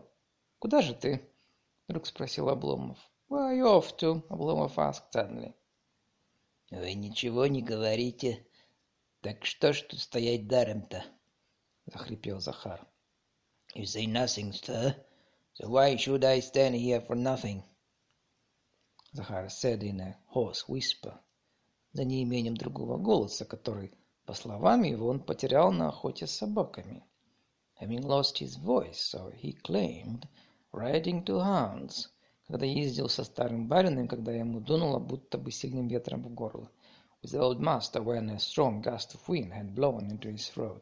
[0.58, 1.28] «Куда же ты?»—
[1.88, 2.98] вдруг спросил Обломов.
[3.30, 4.22] Where are you off to?
[4.28, 5.54] Обломов asked suddenly.
[6.70, 8.46] Вы ничего не говорите.
[9.24, 11.02] Так что ж тут стоять даром-то?
[11.86, 12.86] Захрипел Захар.
[13.74, 14.94] You say nothing, sir.
[15.54, 17.62] So why should I stand here for nothing?
[19.14, 21.18] Захар said in a hoarse whisper,
[21.94, 23.94] за неимением другого голоса, который,
[24.26, 27.02] по словам его, он потерял на охоте с собаками.
[27.80, 30.28] Having lost his voice, so he claimed,
[30.70, 32.10] riding to hounds,
[32.46, 36.70] когда ездил со старым барином, когда ему дунуло будто бы сильным ветром в горло.
[37.23, 40.81] With the old master when a strong gust of wind had blown into his throat.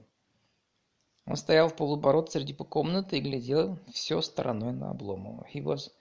[1.25, 5.45] Он стоял в полуборот среди комнаты и глядел все стороной на Обломова.
[5.53, 5.91] He was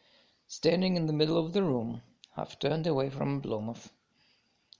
[0.47, 2.01] standing in the middle of the room,
[2.37, 3.91] half turned away from Обломов,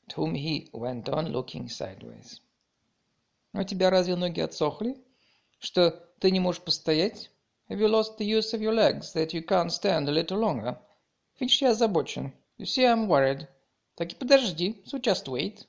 [0.07, 2.41] at whom he went on looking sideways.
[3.53, 4.97] «У тебя разве ноги отсохли?
[5.59, 7.31] Что, ты не можешь постоять?»
[7.69, 10.79] Have you lost the use of your legs, that you can't stand a little longer?
[11.41, 12.33] Видишь, я озабочен.
[12.59, 13.49] You see, I'm worried.
[14.02, 15.68] Так и подожди, just wait.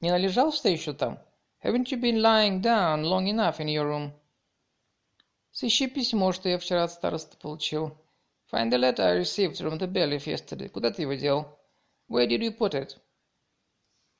[0.00, 1.18] Не належался еще там?
[1.62, 4.12] Haven't you been lying down long enough in your room?
[5.52, 7.94] Сыщи письмо, что я вчера от староста получил.
[8.50, 10.70] Find the letter I received from the bailiff yesterday.
[10.70, 11.58] Куда ты его дел?
[12.08, 12.96] Where did you put it?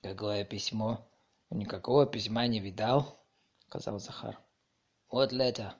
[0.02, 1.08] Какое письмо?
[1.48, 3.18] Никакого письма не видал,
[3.60, 4.38] сказал Захар.
[5.10, 5.72] What letter?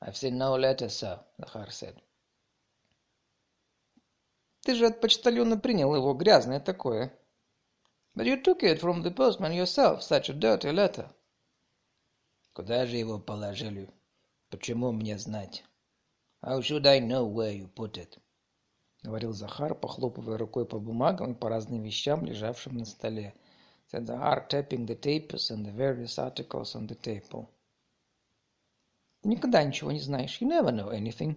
[0.00, 2.02] I've seen no letter, sir, Захар said.
[4.62, 7.12] Ты же от почтальона принял его, грязное такое.
[8.14, 11.08] But you took it from the postman yourself, such a dirty letter.
[12.52, 13.90] Куда же его положили?
[14.50, 15.64] Почему мне знать?
[16.42, 18.18] How should I know where you put it?
[19.02, 23.34] Говорил Захар, похлопывая рукой по бумагам и по разным вещам, лежавшим на столе.
[23.90, 27.48] Said Захар, tapping the papers and the various articles on the table.
[29.22, 30.40] Ты никогда ничего не знаешь.
[30.40, 31.36] You never know anything.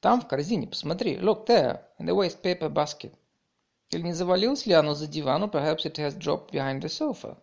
[0.00, 1.16] Там, в корзине, посмотри.
[1.16, 3.14] Look there, in the waste paper basket.
[3.90, 5.48] Или не завалилось ли оно за дивану?
[5.48, 7.36] Perhaps it has dropped behind the sofa.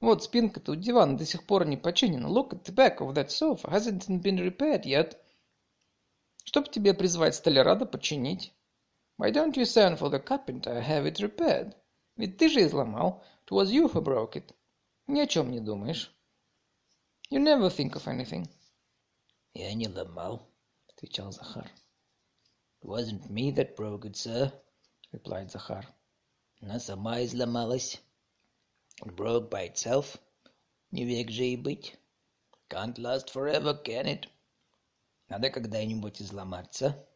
[0.00, 2.28] Вот спинка-то у дивана до сих пор не починена.
[2.28, 3.68] Look at the back of that sofa.
[3.68, 5.18] Hasn't been repaired yet.
[6.44, 8.54] Чтоб тебе призвать столяра починить.
[9.18, 11.74] Why don't you send for the carpenter have it repaired?
[12.16, 13.22] Ведь ты же изломал.
[13.46, 14.54] It was you who broke it.
[15.08, 16.14] Ни о чем не думаешь.
[17.30, 18.48] You never think of anything.
[19.52, 20.48] Я не ломал,
[20.98, 21.70] отвечал Захар.
[22.82, 24.52] It wasn't me that broke it, sir,
[25.12, 25.86] replied Захар.
[26.60, 28.00] Она сама изломалась.
[29.04, 30.18] It broke by itself.
[30.90, 31.96] Не век же и быть.
[32.68, 34.28] Can't last forever, can it?
[35.28, 37.06] Надо когда-нибудь изломаться.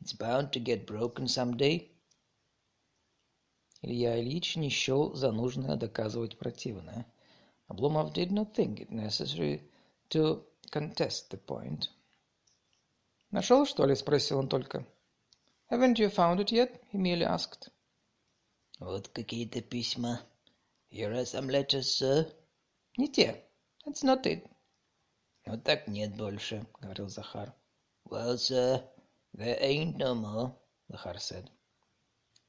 [0.00, 1.88] It's bound to get broken someday.
[3.82, 7.06] Илья Ильич не счел за нужное доказывать противное.
[7.68, 9.62] Oblomov did not think it necessary
[10.10, 11.88] to contest the point.
[13.30, 14.86] «Нашел, что ли?»– спросил он только.
[15.70, 17.70] «Haven't you found it yet?»– merely asked.
[18.78, 20.22] «Вот какие-то письма.
[20.90, 22.32] Here are some letters, sir».
[22.96, 23.44] «Не те.
[23.84, 24.48] That's not it».
[25.44, 27.54] «Ну так нет больше»,– говорил Захар.
[28.06, 28.82] «Well, sir,
[29.34, 30.54] there ain't no more»,–
[30.88, 31.50] Захар said.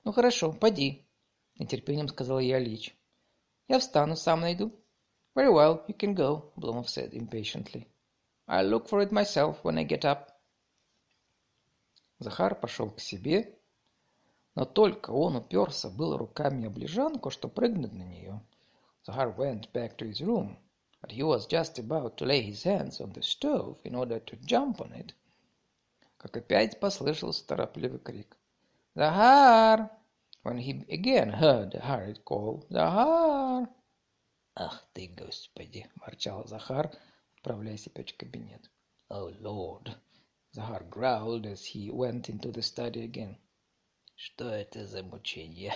[0.06, 1.06] «Ну хорошо, поди»,–
[1.60, 2.96] нетерпением сказал я Ильич.
[3.68, 4.72] «Я встану, сам найду».
[5.36, 7.90] "Very well, you can go," Oblomov said impatiently.
[8.48, 10.39] "I'll look for it myself when I get up."
[12.20, 13.58] Захар пошел к себе,
[14.54, 18.42] но только он уперся было руками об лежанку, что прыгнуть на нее.
[19.06, 20.58] Захар went back to his room,
[21.02, 24.36] but he was just about to lay his hands on the stove in order to
[24.46, 25.14] jump on it,
[26.18, 28.38] как опять послышался торопливый крик.
[28.96, 29.90] «Захар!»
[30.44, 33.70] When he again heard the hurried call, «Захар!»
[34.56, 36.92] «Ах ты, Господи!»– ворчал Захар,
[37.38, 38.70] отправляясь опять в кабинет.
[39.10, 39.96] «Oh, Lord!»
[40.52, 43.38] Захар growled as he went into the study again.
[44.16, 45.74] Что это за мучение?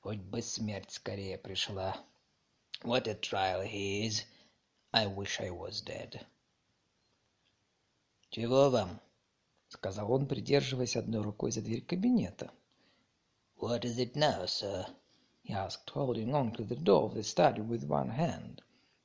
[0.00, 1.96] Хоть бы смерть скорее пришла.
[2.82, 4.24] What a trial he is.
[4.92, 6.20] I wish I was dead.
[8.30, 9.00] Чего вам?
[9.68, 12.50] Сказал он, придерживаясь одной рукой за дверь кабинета.
[13.56, 14.86] What is it now, sir?
[15.42, 18.62] He asked, holding on to the door of the study with one hand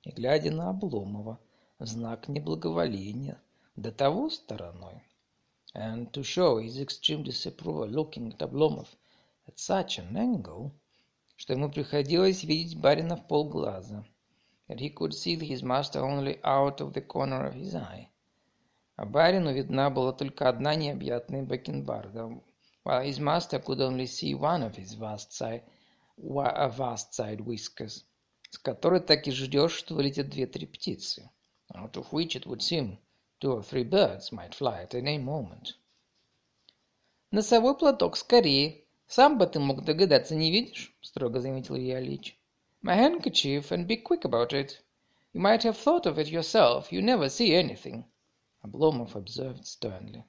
[0.08, 1.38] и глядя на Обломова
[1.80, 3.41] в знак неблаговоления,
[3.78, 5.03] до того стороной,
[5.75, 8.88] and to show his extreme disapproval looking at Oblomov
[9.47, 10.71] at such an angle,
[11.36, 14.03] что ему приходилось видеть барина в полглаза,
[14.67, 18.09] that he could see his master only out of the corner of his eye.
[18.95, 22.41] А барину видна была только одна необъятная бакенбарда,
[22.84, 25.61] while his master could only see one of his vast side,
[26.17, 28.05] vast side whiskers,
[28.49, 31.30] с которой так и ждешь, что вылетят две-три птицы,
[31.75, 32.97] out of which it would seem
[33.40, 35.76] Two or three birds might fly at any moment.
[37.30, 38.84] «Носовой платок скорее.
[39.06, 42.36] Сам бы ты мог догадаться, не видишь?»— строго заметил Илья Ильич.
[42.82, 44.82] «My handkerchief, and be quick about it.
[45.34, 46.92] You might have thought of it yourself.
[46.92, 48.06] You never see anything»,—
[48.64, 50.24] Обломов observed sternly.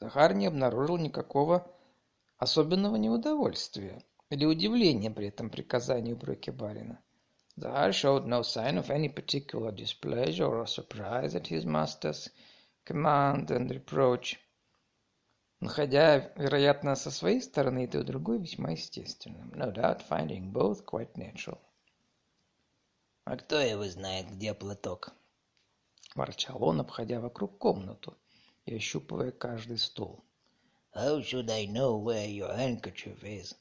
[0.00, 1.70] Захар не обнаружил никакого
[2.38, 7.00] особенного неудовольствия или удивления при этом приказании упреки барина.
[7.56, 12.28] The showed no sign of any particular displeasure or surprise at his master's
[12.84, 14.40] command and reproach,
[15.60, 20.84] находя, вероятно, со своей стороны и то и другое весьма естественным, no doubt finding both
[20.84, 21.60] quite natural.
[23.24, 25.14] «А кто его знает, где платок?»–
[26.16, 28.18] ворчал он, обходя вокруг комнату
[28.66, 30.24] и ощупывая каждый стол.
[30.92, 33.54] «How should I know where your handkerchief is?»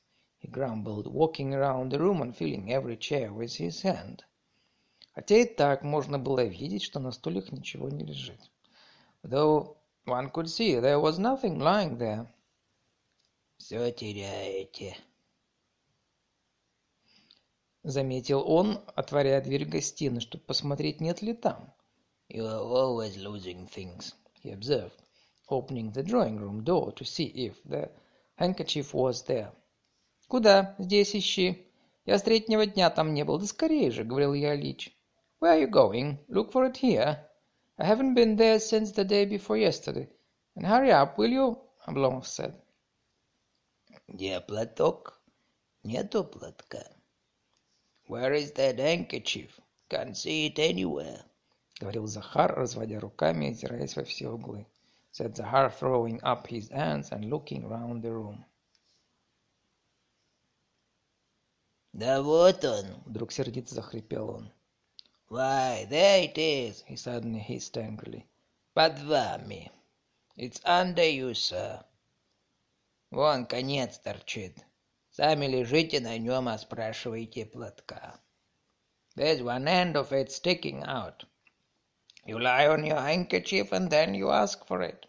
[0.43, 4.25] He grumbled, walking around the room and filling every chair with his hand.
[5.15, 8.41] Хотя и так можно было видеть, что на стульях ничего не лежит.
[9.23, 12.27] Though one could see there was nothing lying there.
[13.57, 14.97] «Все теряете»,—
[17.83, 21.73] заметил он, отворяя дверь гостиной, чтобы посмотреть, нет ли там.
[22.27, 24.13] «You are always losing things»,
[24.43, 25.01] he observed,
[25.47, 27.89] opening the drawing room door to see if the
[28.35, 29.53] handkerchief was there.
[30.34, 30.73] «Куда?
[30.79, 31.63] Здесь ищи.
[32.05, 33.38] Я с третьего дня там не был.
[33.38, 34.91] Да скорее же!»— говорил я Ильич.
[35.39, 36.17] «Where are you going?
[36.27, 37.19] Look for it here.
[37.77, 40.09] I haven't been there since the day before yesterday.
[40.55, 42.55] And hurry up, will you?»— Обломов said.
[44.07, 45.21] «Где платок?
[45.84, 46.84] Нету платка.
[48.07, 49.59] Where is that handkerchief?
[49.88, 51.21] Can't see it anywhere»,—
[51.79, 54.65] говорил Захар, разводя руками и озираясь во все углы.
[55.11, 58.43] Said Захар, throwing up his hands and looking round the room.
[61.93, 64.51] «Да вот он!»— вдруг сердито захрипел он.
[65.29, 68.25] «Why, there it is!» he suddenly hissed angrily.
[68.73, 69.71] «Под вами!
[70.35, 71.85] It's under you, sir!»
[73.11, 74.57] «Вон конец торчит.
[75.11, 78.19] Сами лежите на нем, а спрашиваете платка.
[79.15, 81.23] There's one end of it sticking out.
[82.25, 85.05] You lie on your handkerchief, and then you ask for it».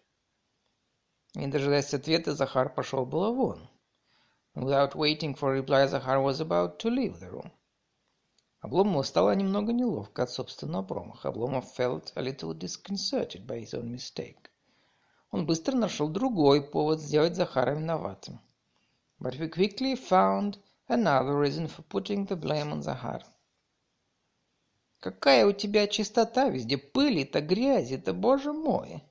[1.35, 3.70] Не дожидаясь ответа, Захар пошел было вон.
[4.57, 7.51] Without waiting for reply, Захар was about to leave the room.
[8.63, 11.29] Обломову стало немного неловко от собственного промаха.
[11.29, 14.51] Обломов felt a little disconcerted by his own mistake.
[15.33, 18.39] Он быстро нашел другой повод сделать Захара виноватым.
[19.19, 23.25] But he quickly found another reason for putting the blame on Захар.
[25.01, 26.79] «Какая у тебя чистота везде!
[26.79, 29.03] Пыли-то, грязи-то, боже мой!»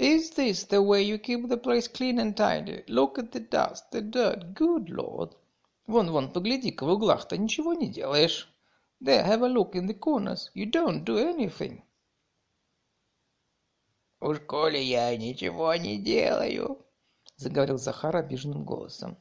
[0.00, 2.84] Is this the way you keep the place clean and tidy?
[2.88, 5.36] Look at the dust, the dirt, good lord.
[5.86, 8.48] Вон, вон, погляди-ка в углах-то ничего не делаешь.
[9.02, 10.48] There, have a look in the corners.
[10.54, 11.82] You don't do anything.
[14.22, 16.82] Уж коли я ничего не делаю,
[17.36, 19.18] заговорил Захар обиженным голосом.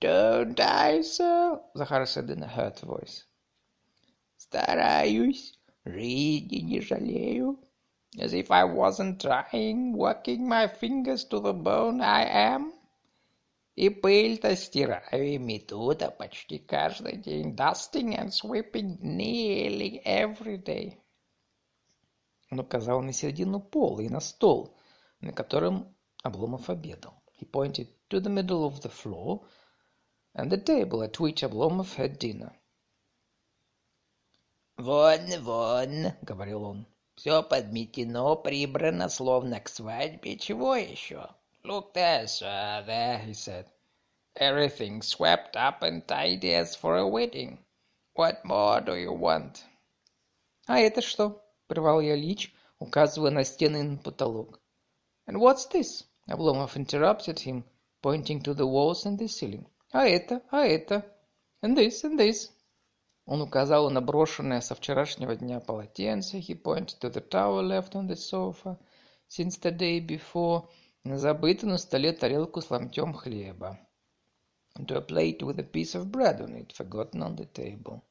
[0.00, 1.60] Don't I, sir?
[1.74, 3.26] Захар said in a hurt voice.
[4.38, 7.65] Стараюсь, жизни не жалею.
[8.17, 12.73] As if I wasn't trying, working my fingers to the bone I am.
[13.75, 17.55] И пыль-то стираю и мету-то почти каждый день.
[17.55, 21.01] Dusting and sweeping nearly every day.
[22.49, 24.77] Он указал на середину пола и на стол,
[25.19, 25.93] на котором
[26.23, 27.21] Обломов обедал.
[27.39, 29.41] He pointed to the middle of the floor
[30.33, 32.53] and the table at which Обломов had dinner.
[34.77, 40.36] «Вон, вон», — говорил он, — «все подметено, прибрано, словно к свадьбе.
[40.36, 41.30] Чего еще?»
[41.64, 43.66] «Look there, sir, there», he said.
[44.34, 47.58] «Everything swept up and tidy as for a wedding.
[48.14, 49.64] What more do you want?»
[50.66, 54.60] «А это что?»— прервал я Лич, указывая на стены и на потолок.
[55.26, 57.64] «And what's this?»— Обломов interrupted him,
[58.02, 59.66] pointing to the walls and the ceiling.
[59.90, 60.42] «А это?
[60.50, 61.02] А это?
[61.62, 62.50] And this, and this?»
[63.26, 66.38] Он указал на брошенное со вчерашнего дня полотенце.
[66.38, 68.78] He pointed to the towel left on the sofa
[69.28, 70.68] since the day before.
[71.02, 73.78] На забытую на столе тарелку с ломтем хлеба.
[74.76, 78.02] To a plate with a piece of bread on it, forgotten on the table.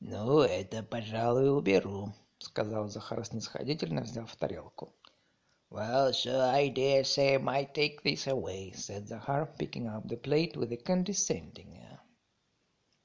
[0.00, 4.92] «Ну, это, пожалуй, уберу»,— сказал Захар снисходительно, взяв тарелку.
[5.70, 10.16] «Well, sir, I dare say I might take this away»,— said Захар, picking up the
[10.16, 11.95] plate with a condescending air.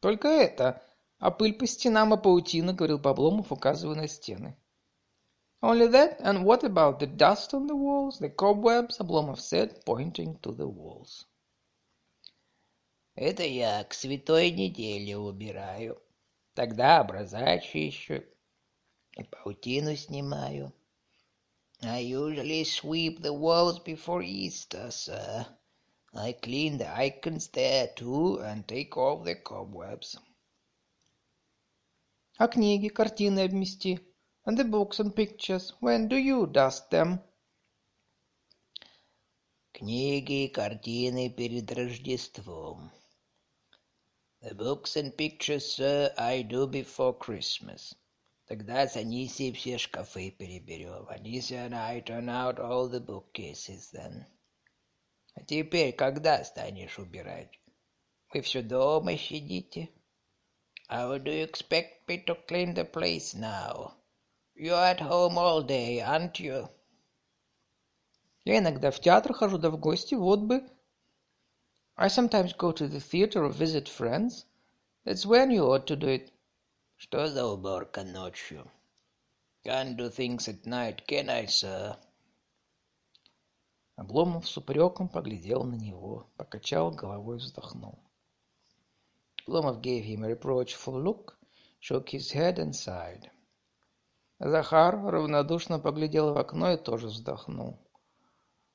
[0.01, 0.81] «Только это,
[1.19, 4.57] а пыль по стенам и паутина»,— говорил Пабломов, указывая на стены.
[5.61, 6.19] «Only that?
[6.21, 10.65] And what about the dust on the walls, the cobwebs?» Обломов said, pointing to the
[10.65, 11.27] walls.
[13.13, 16.01] «Это я к святой неделе убираю.
[16.55, 18.23] Тогда образа чищу
[19.17, 20.73] и паутину снимаю.
[21.83, 25.45] I usually sweep the walls before Easter, sir.
[26.14, 30.16] I clean the icons there too and take off the cobwebs.
[32.38, 34.00] А книги, картины обмести?
[34.44, 37.20] And the books and pictures, when do you dust them?
[39.72, 42.90] Книги и картины перед Рождеством.
[44.40, 47.94] The books and pictures, sir, I do before Christmas.
[48.46, 51.08] Тогда с Анисией все шкафы переберем.
[51.08, 54.24] Анисия and I turn out all the bookcases then.
[55.33, 57.59] А теперь когда станешь убирать?
[58.33, 59.89] Вы все дома сидите?
[60.89, 63.93] How do you expect me to clean the place now?
[64.55, 66.69] You're at home all day, aren't you?
[68.43, 70.67] Я иногда в театр хожу, да в гости, вот бы.
[71.95, 74.45] I sometimes go to the theater or visit friends.
[75.05, 76.31] That's when you ought to do it.
[76.97, 78.69] Что за уборка ночью?
[79.63, 81.97] Can't do things at night, can I, sir?
[84.01, 87.99] Обломов с упреком поглядел на него, покачал головой, вздохнул.
[89.45, 91.37] Обломов gave him a reproachful look,
[91.79, 93.29] shook his head and sighed.
[94.39, 97.77] Захар равнодушно поглядел в окно и тоже вздохнул.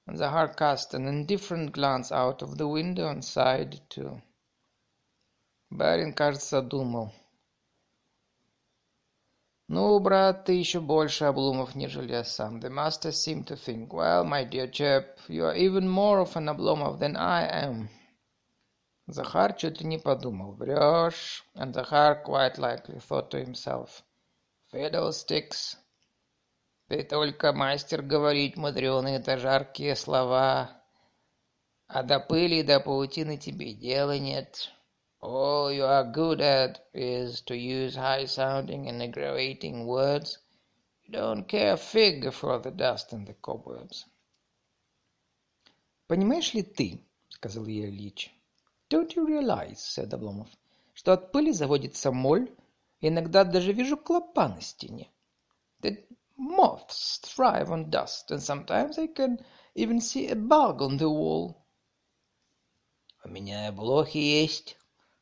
[0.07, 4.22] Захар cast an indifferent glance out of the window and sighed too.
[5.70, 7.12] Барин, кажется, думал.
[9.69, 12.61] Ну, брат, ты еще больше обломов, нежели я сам.
[12.61, 16.49] The master seemed to think, well, my dear chap, you are even more of an
[16.49, 17.89] Oblomov than I am.
[19.09, 21.45] Захар чуть ли не подумал, врешь.
[21.55, 24.03] And Захар quite likely thought to himself,
[24.73, 25.77] fiddlesticks.
[26.89, 30.81] Ты только мастер говорить мудреные-то жаркие слова,
[31.89, 34.71] а до пыли и до паутины тебе дела нет.
[35.24, 40.39] All you are good at is to use high-sounding and aggravating words.
[41.04, 44.06] You don't care a fig for the dust and the cobwebs.
[46.08, 52.12] «Понимаешь ли ты, — сказал ей Ильич, — don't you realize, — said Обломов, — что от пыли заводится
[52.12, 52.52] моль,
[52.99, 55.12] иногда даже вижу клопа на стене.
[55.82, 56.04] That
[56.36, 59.38] moths thrive on dust, and sometimes I can
[59.76, 61.56] even see a bug on the wall.
[63.24, 64.78] У меня блохи есть,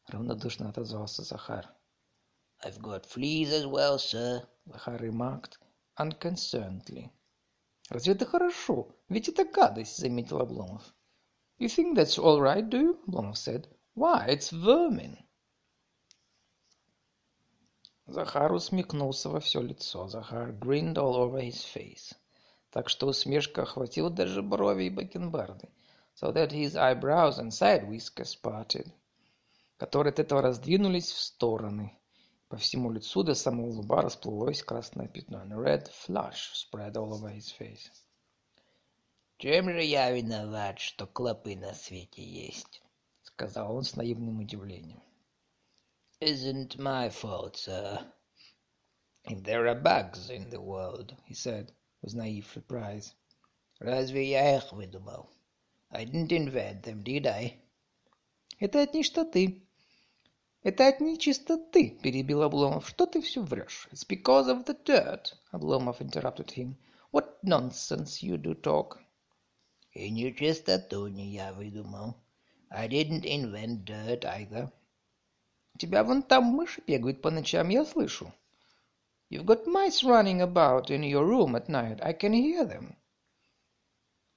[0.08, 1.68] равнодушно отозвался Захар.
[2.64, 5.58] I've got fleas as well, sir, Захар remarked
[5.98, 7.10] unconcernedly.
[7.90, 8.88] Разве это хорошо?
[9.08, 10.94] Ведь это гадость, заметил Обломов.
[11.58, 12.98] You think that's all right, do you?
[13.06, 13.68] Обломов said.
[13.94, 15.18] Why, it's vermin.
[18.06, 20.08] Захар усмехнулся во все лицо.
[20.08, 22.14] Захар grinned all over his face.
[22.70, 25.68] Так что усмешка охватила даже брови и бакенбарды.
[26.14, 28.92] So that his eyebrows and side whiskers parted
[29.84, 31.92] которые от этого раздвинулись в стороны.
[32.48, 35.42] По всему лицу до самого лба расплылось красное пятно.
[35.42, 37.90] And red flush spread all over his face.
[39.36, 42.82] «Чем же я виноват, что клопы на свете есть?»—
[43.24, 45.02] сказал он с наивным удивлением.
[46.18, 48.10] «Isn't my fault, sir.
[49.26, 53.12] If there are bugs in the world, he said with naive surprise.
[53.80, 55.28] Разве я их выдумал?
[55.90, 57.60] I didn't invent them, did I?»
[58.58, 59.63] «Это от нечистоты»,
[60.63, 62.87] «Это от нечистоты», — перебил Обломов.
[62.87, 66.75] «Что ты все врешь?» «It's because of the dirt», — Обломов interrupted him.
[67.11, 68.99] «What nonsense you do talk!»
[69.93, 72.15] И нечистоту не я выдумал.
[72.71, 74.71] I didn't invent dirt either.
[75.73, 78.31] У тебя вон там мыши бегают по ночам, я слышу.
[79.31, 81.99] You've got mice running about in your room at night.
[82.01, 82.95] I can hear them.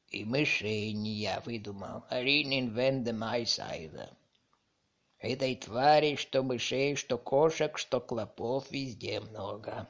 [0.08, 2.04] И мышей не я выдумал.
[2.10, 4.08] I didn't invent the mice either.
[5.19, 9.89] Этой твари, что мышей, что кошек, что клопов везде много.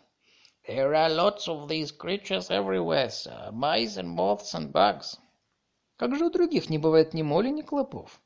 [0.65, 3.51] There are lots of these creatures everywhere, sir.
[3.51, 5.17] Mice and moths and bugs.
[5.97, 8.21] Как же у других не бывает ни моли, ни клопов?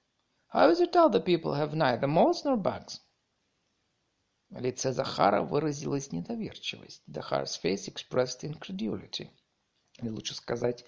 [0.53, 2.99] How is it other people have neither moths nor bugs?
[4.51, 7.01] В лице Захара выразилась недоверчивость.
[7.07, 9.29] Захар's face expressed incredulity.
[9.99, 10.85] Или лучше сказать,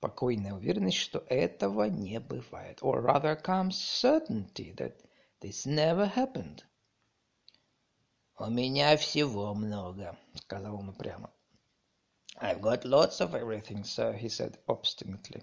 [0.00, 2.80] покойная уверенность, что этого не бывает.
[2.80, 4.94] Or rather calm certainty that
[5.42, 6.62] this never happened.
[8.38, 11.30] «У меня всего много»,— сказал он упрямо.
[12.40, 15.42] «I've got lots of everything, sir»,— he said obstinately.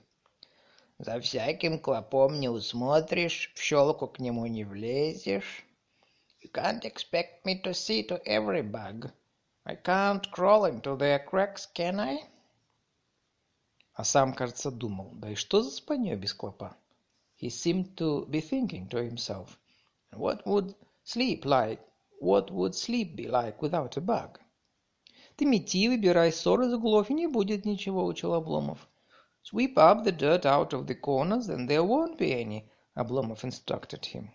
[0.99, 5.65] За всяким клопом не усмотришь, в щелку к нему не влезешь.
[6.41, 9.11] You can't expect me to see to every bug.
[9.65, 12.19] I can't crawl into their cracks, can I?
[13.93, 16.77] А сам, кажется, думал, да и что за спанье без клопа?
[17.37, 19.57] He seemed to be thinking to himself,
[20.16, 21.78] what would sleep like,
[22.18, 24.40] what would sleep be like without a bug?
[25.36, 28.88] Ты мети, выбирай ссор из углов, и не будет ничего, учил Обломов.
[29.42, 32.64] Sweep up the dirt out of the corners, and there won't be any,
[32.96, 34.30] Обломов instructed him.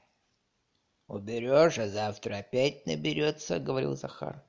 [1.07, 4.43] «Уберешь, а завтра опять наберется», — говорил Захар.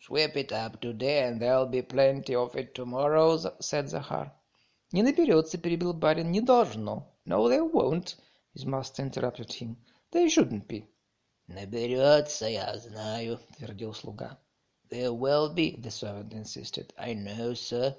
[0.00, 4.32] «Sweep it up today, and there'll be plenty of it tomorrow», — said Захар.
[4.92, 7.06] «Не наберется», — перебил барин, — «не должно».
[7.26, 9.76] «No, there won't», — his master interrupted him.
[10.11, 10.87] «There shouldn't be».
[11.47, 14.39] «Наберется, я знаю»,— твердил слуга.
[14.89, 16.93] «There will be»,— the servant insisted.
[16.97, 17.95] «I know, sir».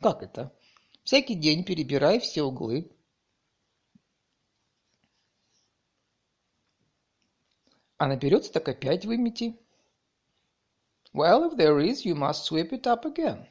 [0.00, 0.52] «Как это?»
[1.08, 2.94] Всякий день перебирай все углы.
[7.96, 9.58] А наберется, так опять вымети.
[11.14, 13.48] Well, if there is, you must sweep it up again.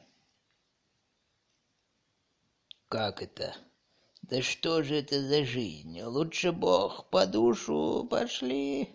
[2.88, 3.56] Как это?
[4.28, 6.02] Да что же это за жизнь?
[6.02, 8.94] Лучше Бог по душу пошли.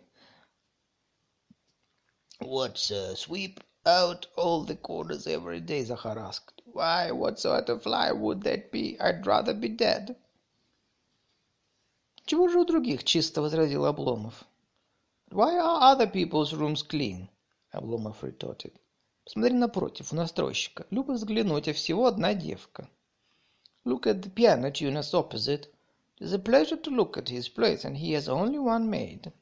[2.40, 6.62] What, sir, sweep out all the corners every day, Захар asked.
[6.66, 8.96] Why, what sort of life would that be?
[9.00, 10.16] I'd rather be dead.
[12.26, 14.46] Чего же у других чисто, возразил Обломов.
[15.32, 17.28] Why are other people's rooms clean?
[17.74, 18.74] Обломов retorted.
[19.24, 20.86] Посмотри напротив, у настройщика.
[20.92, 22.88] Любо взглянуть, а всего одна девка.
[23.85, 25.67] Look at the piano tuner's opposite.
[26.21, 29.33] It is a pleasure to look at his place, and he has only one maid.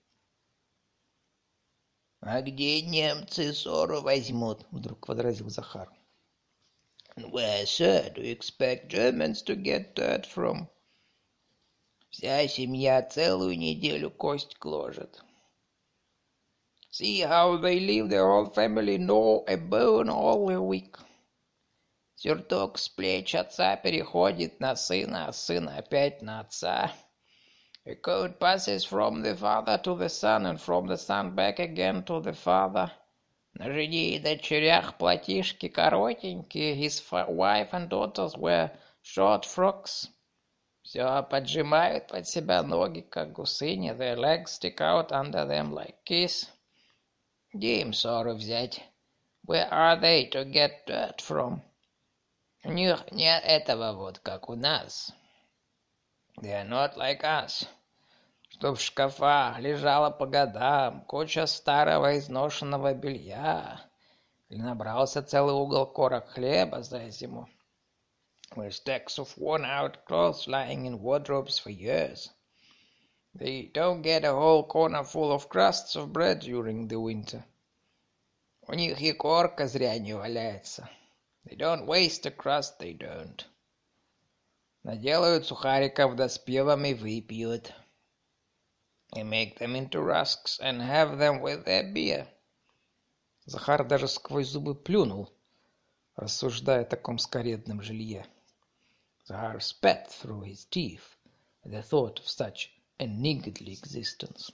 [2.22, 5.88] «А где немцы ссору возьмут?» — вдруг возразил Захар.
[7.16, 10.68] «Where, sir, do you expect Germans to get that from?»
[12.10, 15.20] «Вся семья целую неделю кость гложет».
[16.90, 20.96] «See how they leave their whole family gnaw a bone all a week».
[22.23, 26.91] Сюртук с плеч отца переходит на сына, а сын опять на отца.
[27.83, 32.03] A coat passes from the father to the son, and from the son back again
[32.03, 32.91] to the father.
[33.55, 38.69] На жене и дочерях платишки коротенькие, his wife and daughters wear
[39.01, 40.07] short frocks.
[40.83, 46.47] Все поджимают под себя ноги, как гусыни, their legs stick out under them like geese.
[47.51, 48.79] Где им ссору взять?
[49.47, 51.63] Where are they to get dirt from?
[52.63, 55.11] У них нет этого вот, как у нас.
[56.41, 57.67] They are not like us.
[58.49, 63.81] Чтоб в шкафах лежала по годам куча старого изношенного белья.
[64.49, 67.47] Или набрался целый угол корок хлеба за зиму.
[68.55, 72.29] With stacks of worn-out clothes lying in wardrobes for years.
[73.33, 77.43] They don't get a whole corner full of crusts of bread during the winter.
[78.67, 80.87] У них и корка зря не валяется.
[81.45, 83.43] They don't waste a crust, they don't.
[84.83, 87.73] Наделают сухариков да с пивом и выпьют.
[89.13, 92.27] They make them into rusks and have them with their beer.
[93.45, 95.29] Захар даже сквозь зубы плюнул,
[96.15, 98.25] рассуждая о таком скоредном жилье.
[99.25, 101.17] Захар spat through his teeth
[101.63, 102.69] at the thought of such
[102.99, 104.51] a niggardly existence.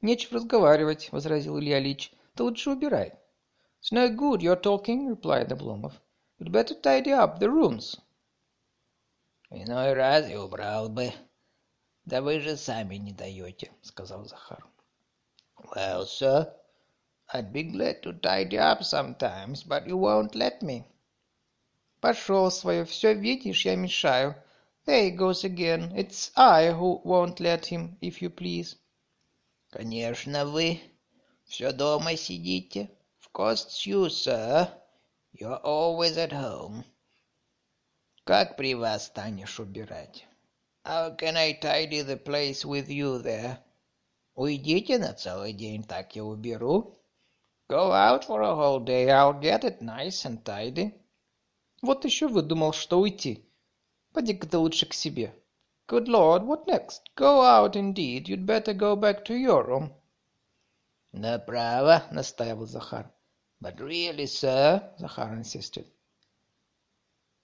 [0.00, 2.12] «Нечего разговаривать»,— возразил Илья Ильич.
[2.34, 3.14] «Ты лучше убирай».
[3.85, 5.93] «It's no good your talking», — replied Обломов.
[6.39, 7.95] «You'd better tidy up the rooms».
[9.51, 11.13] «Иной раз и убрал бы.
[12.05, 14.65] Да вы же сами не даете», — сказал Захар.
[15.75, 16.51] «Well, sir,
[17.31, 20.83] I'd be glad to tidy up sometimes, but you won't let me».
[21.99, 24.35] Пошел свое, все видишь, я мешаю.
[24.87, 25.91] There he goes again.
[25.95, 28.75] It's I who won't let him, if you please.
[29.69, 30.81] Конечно, вы.
[31.45, 32.89] Все дома сидите.
[33.38, 34.66] It's you, sir.
[35.34, 36.84] You're always at home.
[38.24, 40.24] Как при вас станешь убирать?
[40.86, 43.58] How can I tidy the place with you there?
[44.34, 46.98] Уйдите на целый день, так я уберу.
[47.68, 50.94] Go out for a whole day, I'll get it nice and tidy.
[51.82, 53.44] Вот еще выдумал, что уйти.
[54.14, 55.34] Поди-ка ты лучше к себе.
[55.86, 57.02] Good Lord, what next?
[57.14, 58.28] Go out indeed.
[58.28, 59.92] You'd better go back to your room.
[61.12, 63.12] Направо, настаивал Захар.
[63.60, 65.86] But really, sir, Захар insisted.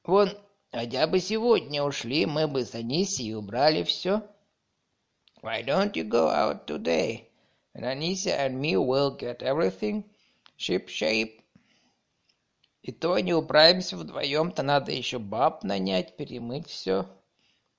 [0.05, 0.31] Вон,
[0.71, 4.23] хотя бы сегодня ушли, мы бы с Анисией убрали все.
[5.43, 7.31] Why don't you go out today?
[7.75, 10.05] And Anisia and me will get everything
[10.59, 11.43] ship-shape.
[12.83, 17.07] И то не управимся вдвоем-то, надо еще баб нанять, перемыть все.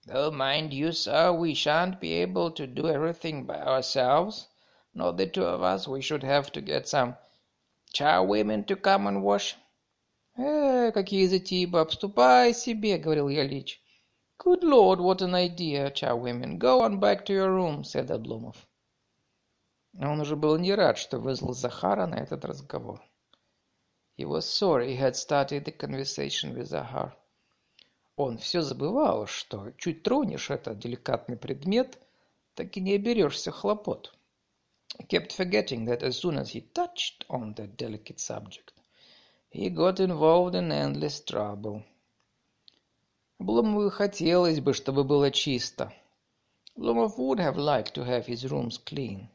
[0.05, 4.47] Though, mind you, sir, we shan't be able to do everything by ourselves.
[4.93, 7.15] Not the two of us, we should have to get some
[7.94, 9.56] charwomen to come and wash.
[10.36, 13.80] «Э, какие затеи, баб, ступай себе»,— говорил я Лич.
[14.39, 16.58] «Good Lord, what an idea, charwomen.
[16.58, 18.56] Go on back to your room»,— said Обломов.
[20.00, 23.00] Он уже был не рад, что вызвал Захара на этот разговор.
[24.18, 27.14] He was sorry he had started the conversation with Zahar.
[28.16, 32.00] Он все забывал, что чуть тронешь этот деликатный предмет,
[32.56, 34.14] так и не оберешься хлопот.
[34.99, 38.72] He kept forgetting that as soon as he touched on that delicate subject,
[39.49, 41.82] he got involved in endless trouble.
[43.39, 45.93] Блумову хотелось бы, чтобы было чисто.
[46.76, 49.28] Blumov would have liked to have his rooms clean.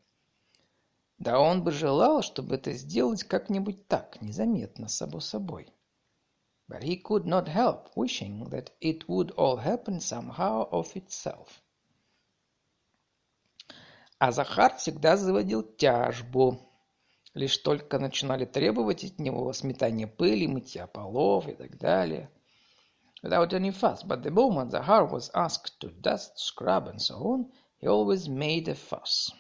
[1.18, 5.68] Да он бы желал, чтобы это сделать как-нибудь так, незаметно, само собой.
[6.68, 11.64] But he could not help wishing that it would all happen somehow of itself.
[14.21, 16.59] А Захар всегда заводил тяжбу.
[17.35, 22.29] Лишь только начинали требовать от него сметания пыли, мытья полов и так далее.
[23.23, 27.53] Without any fuss, but the moment Zahar was asked to dust, scrub and so on,
[27.79, 29.31] he always made a fuss.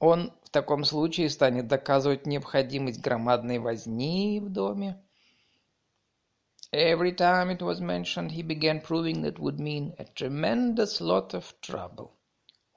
[0.00, 5.02] Он в таком случае станет доказывать необходимость громадной возни в доме.
[6.72, 11.58] Every time it was mentioned, he began proving that would mean a tremendous lot of
[11.62, 12.17] trouble.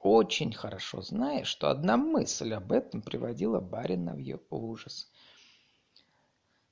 [0.02, 5.08] Очень хорошо зная, что одна мысль об этом приводила барина в ужас.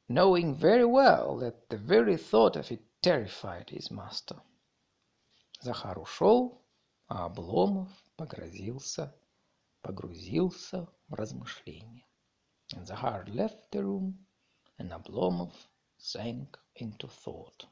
[0.08, 4.40] Knowing very well that the very thought of it terrified his master.
[5.60, 6.60] Захар ушел,
[7.06, 9.14] а Обломов погрозился
[9.82, 12.04] погрузился в размышления.
[12.74, 14.26] And Zahar left the room,
[14.78, 15.52] and Oblomov
[15.98, 17.66] sank into thought.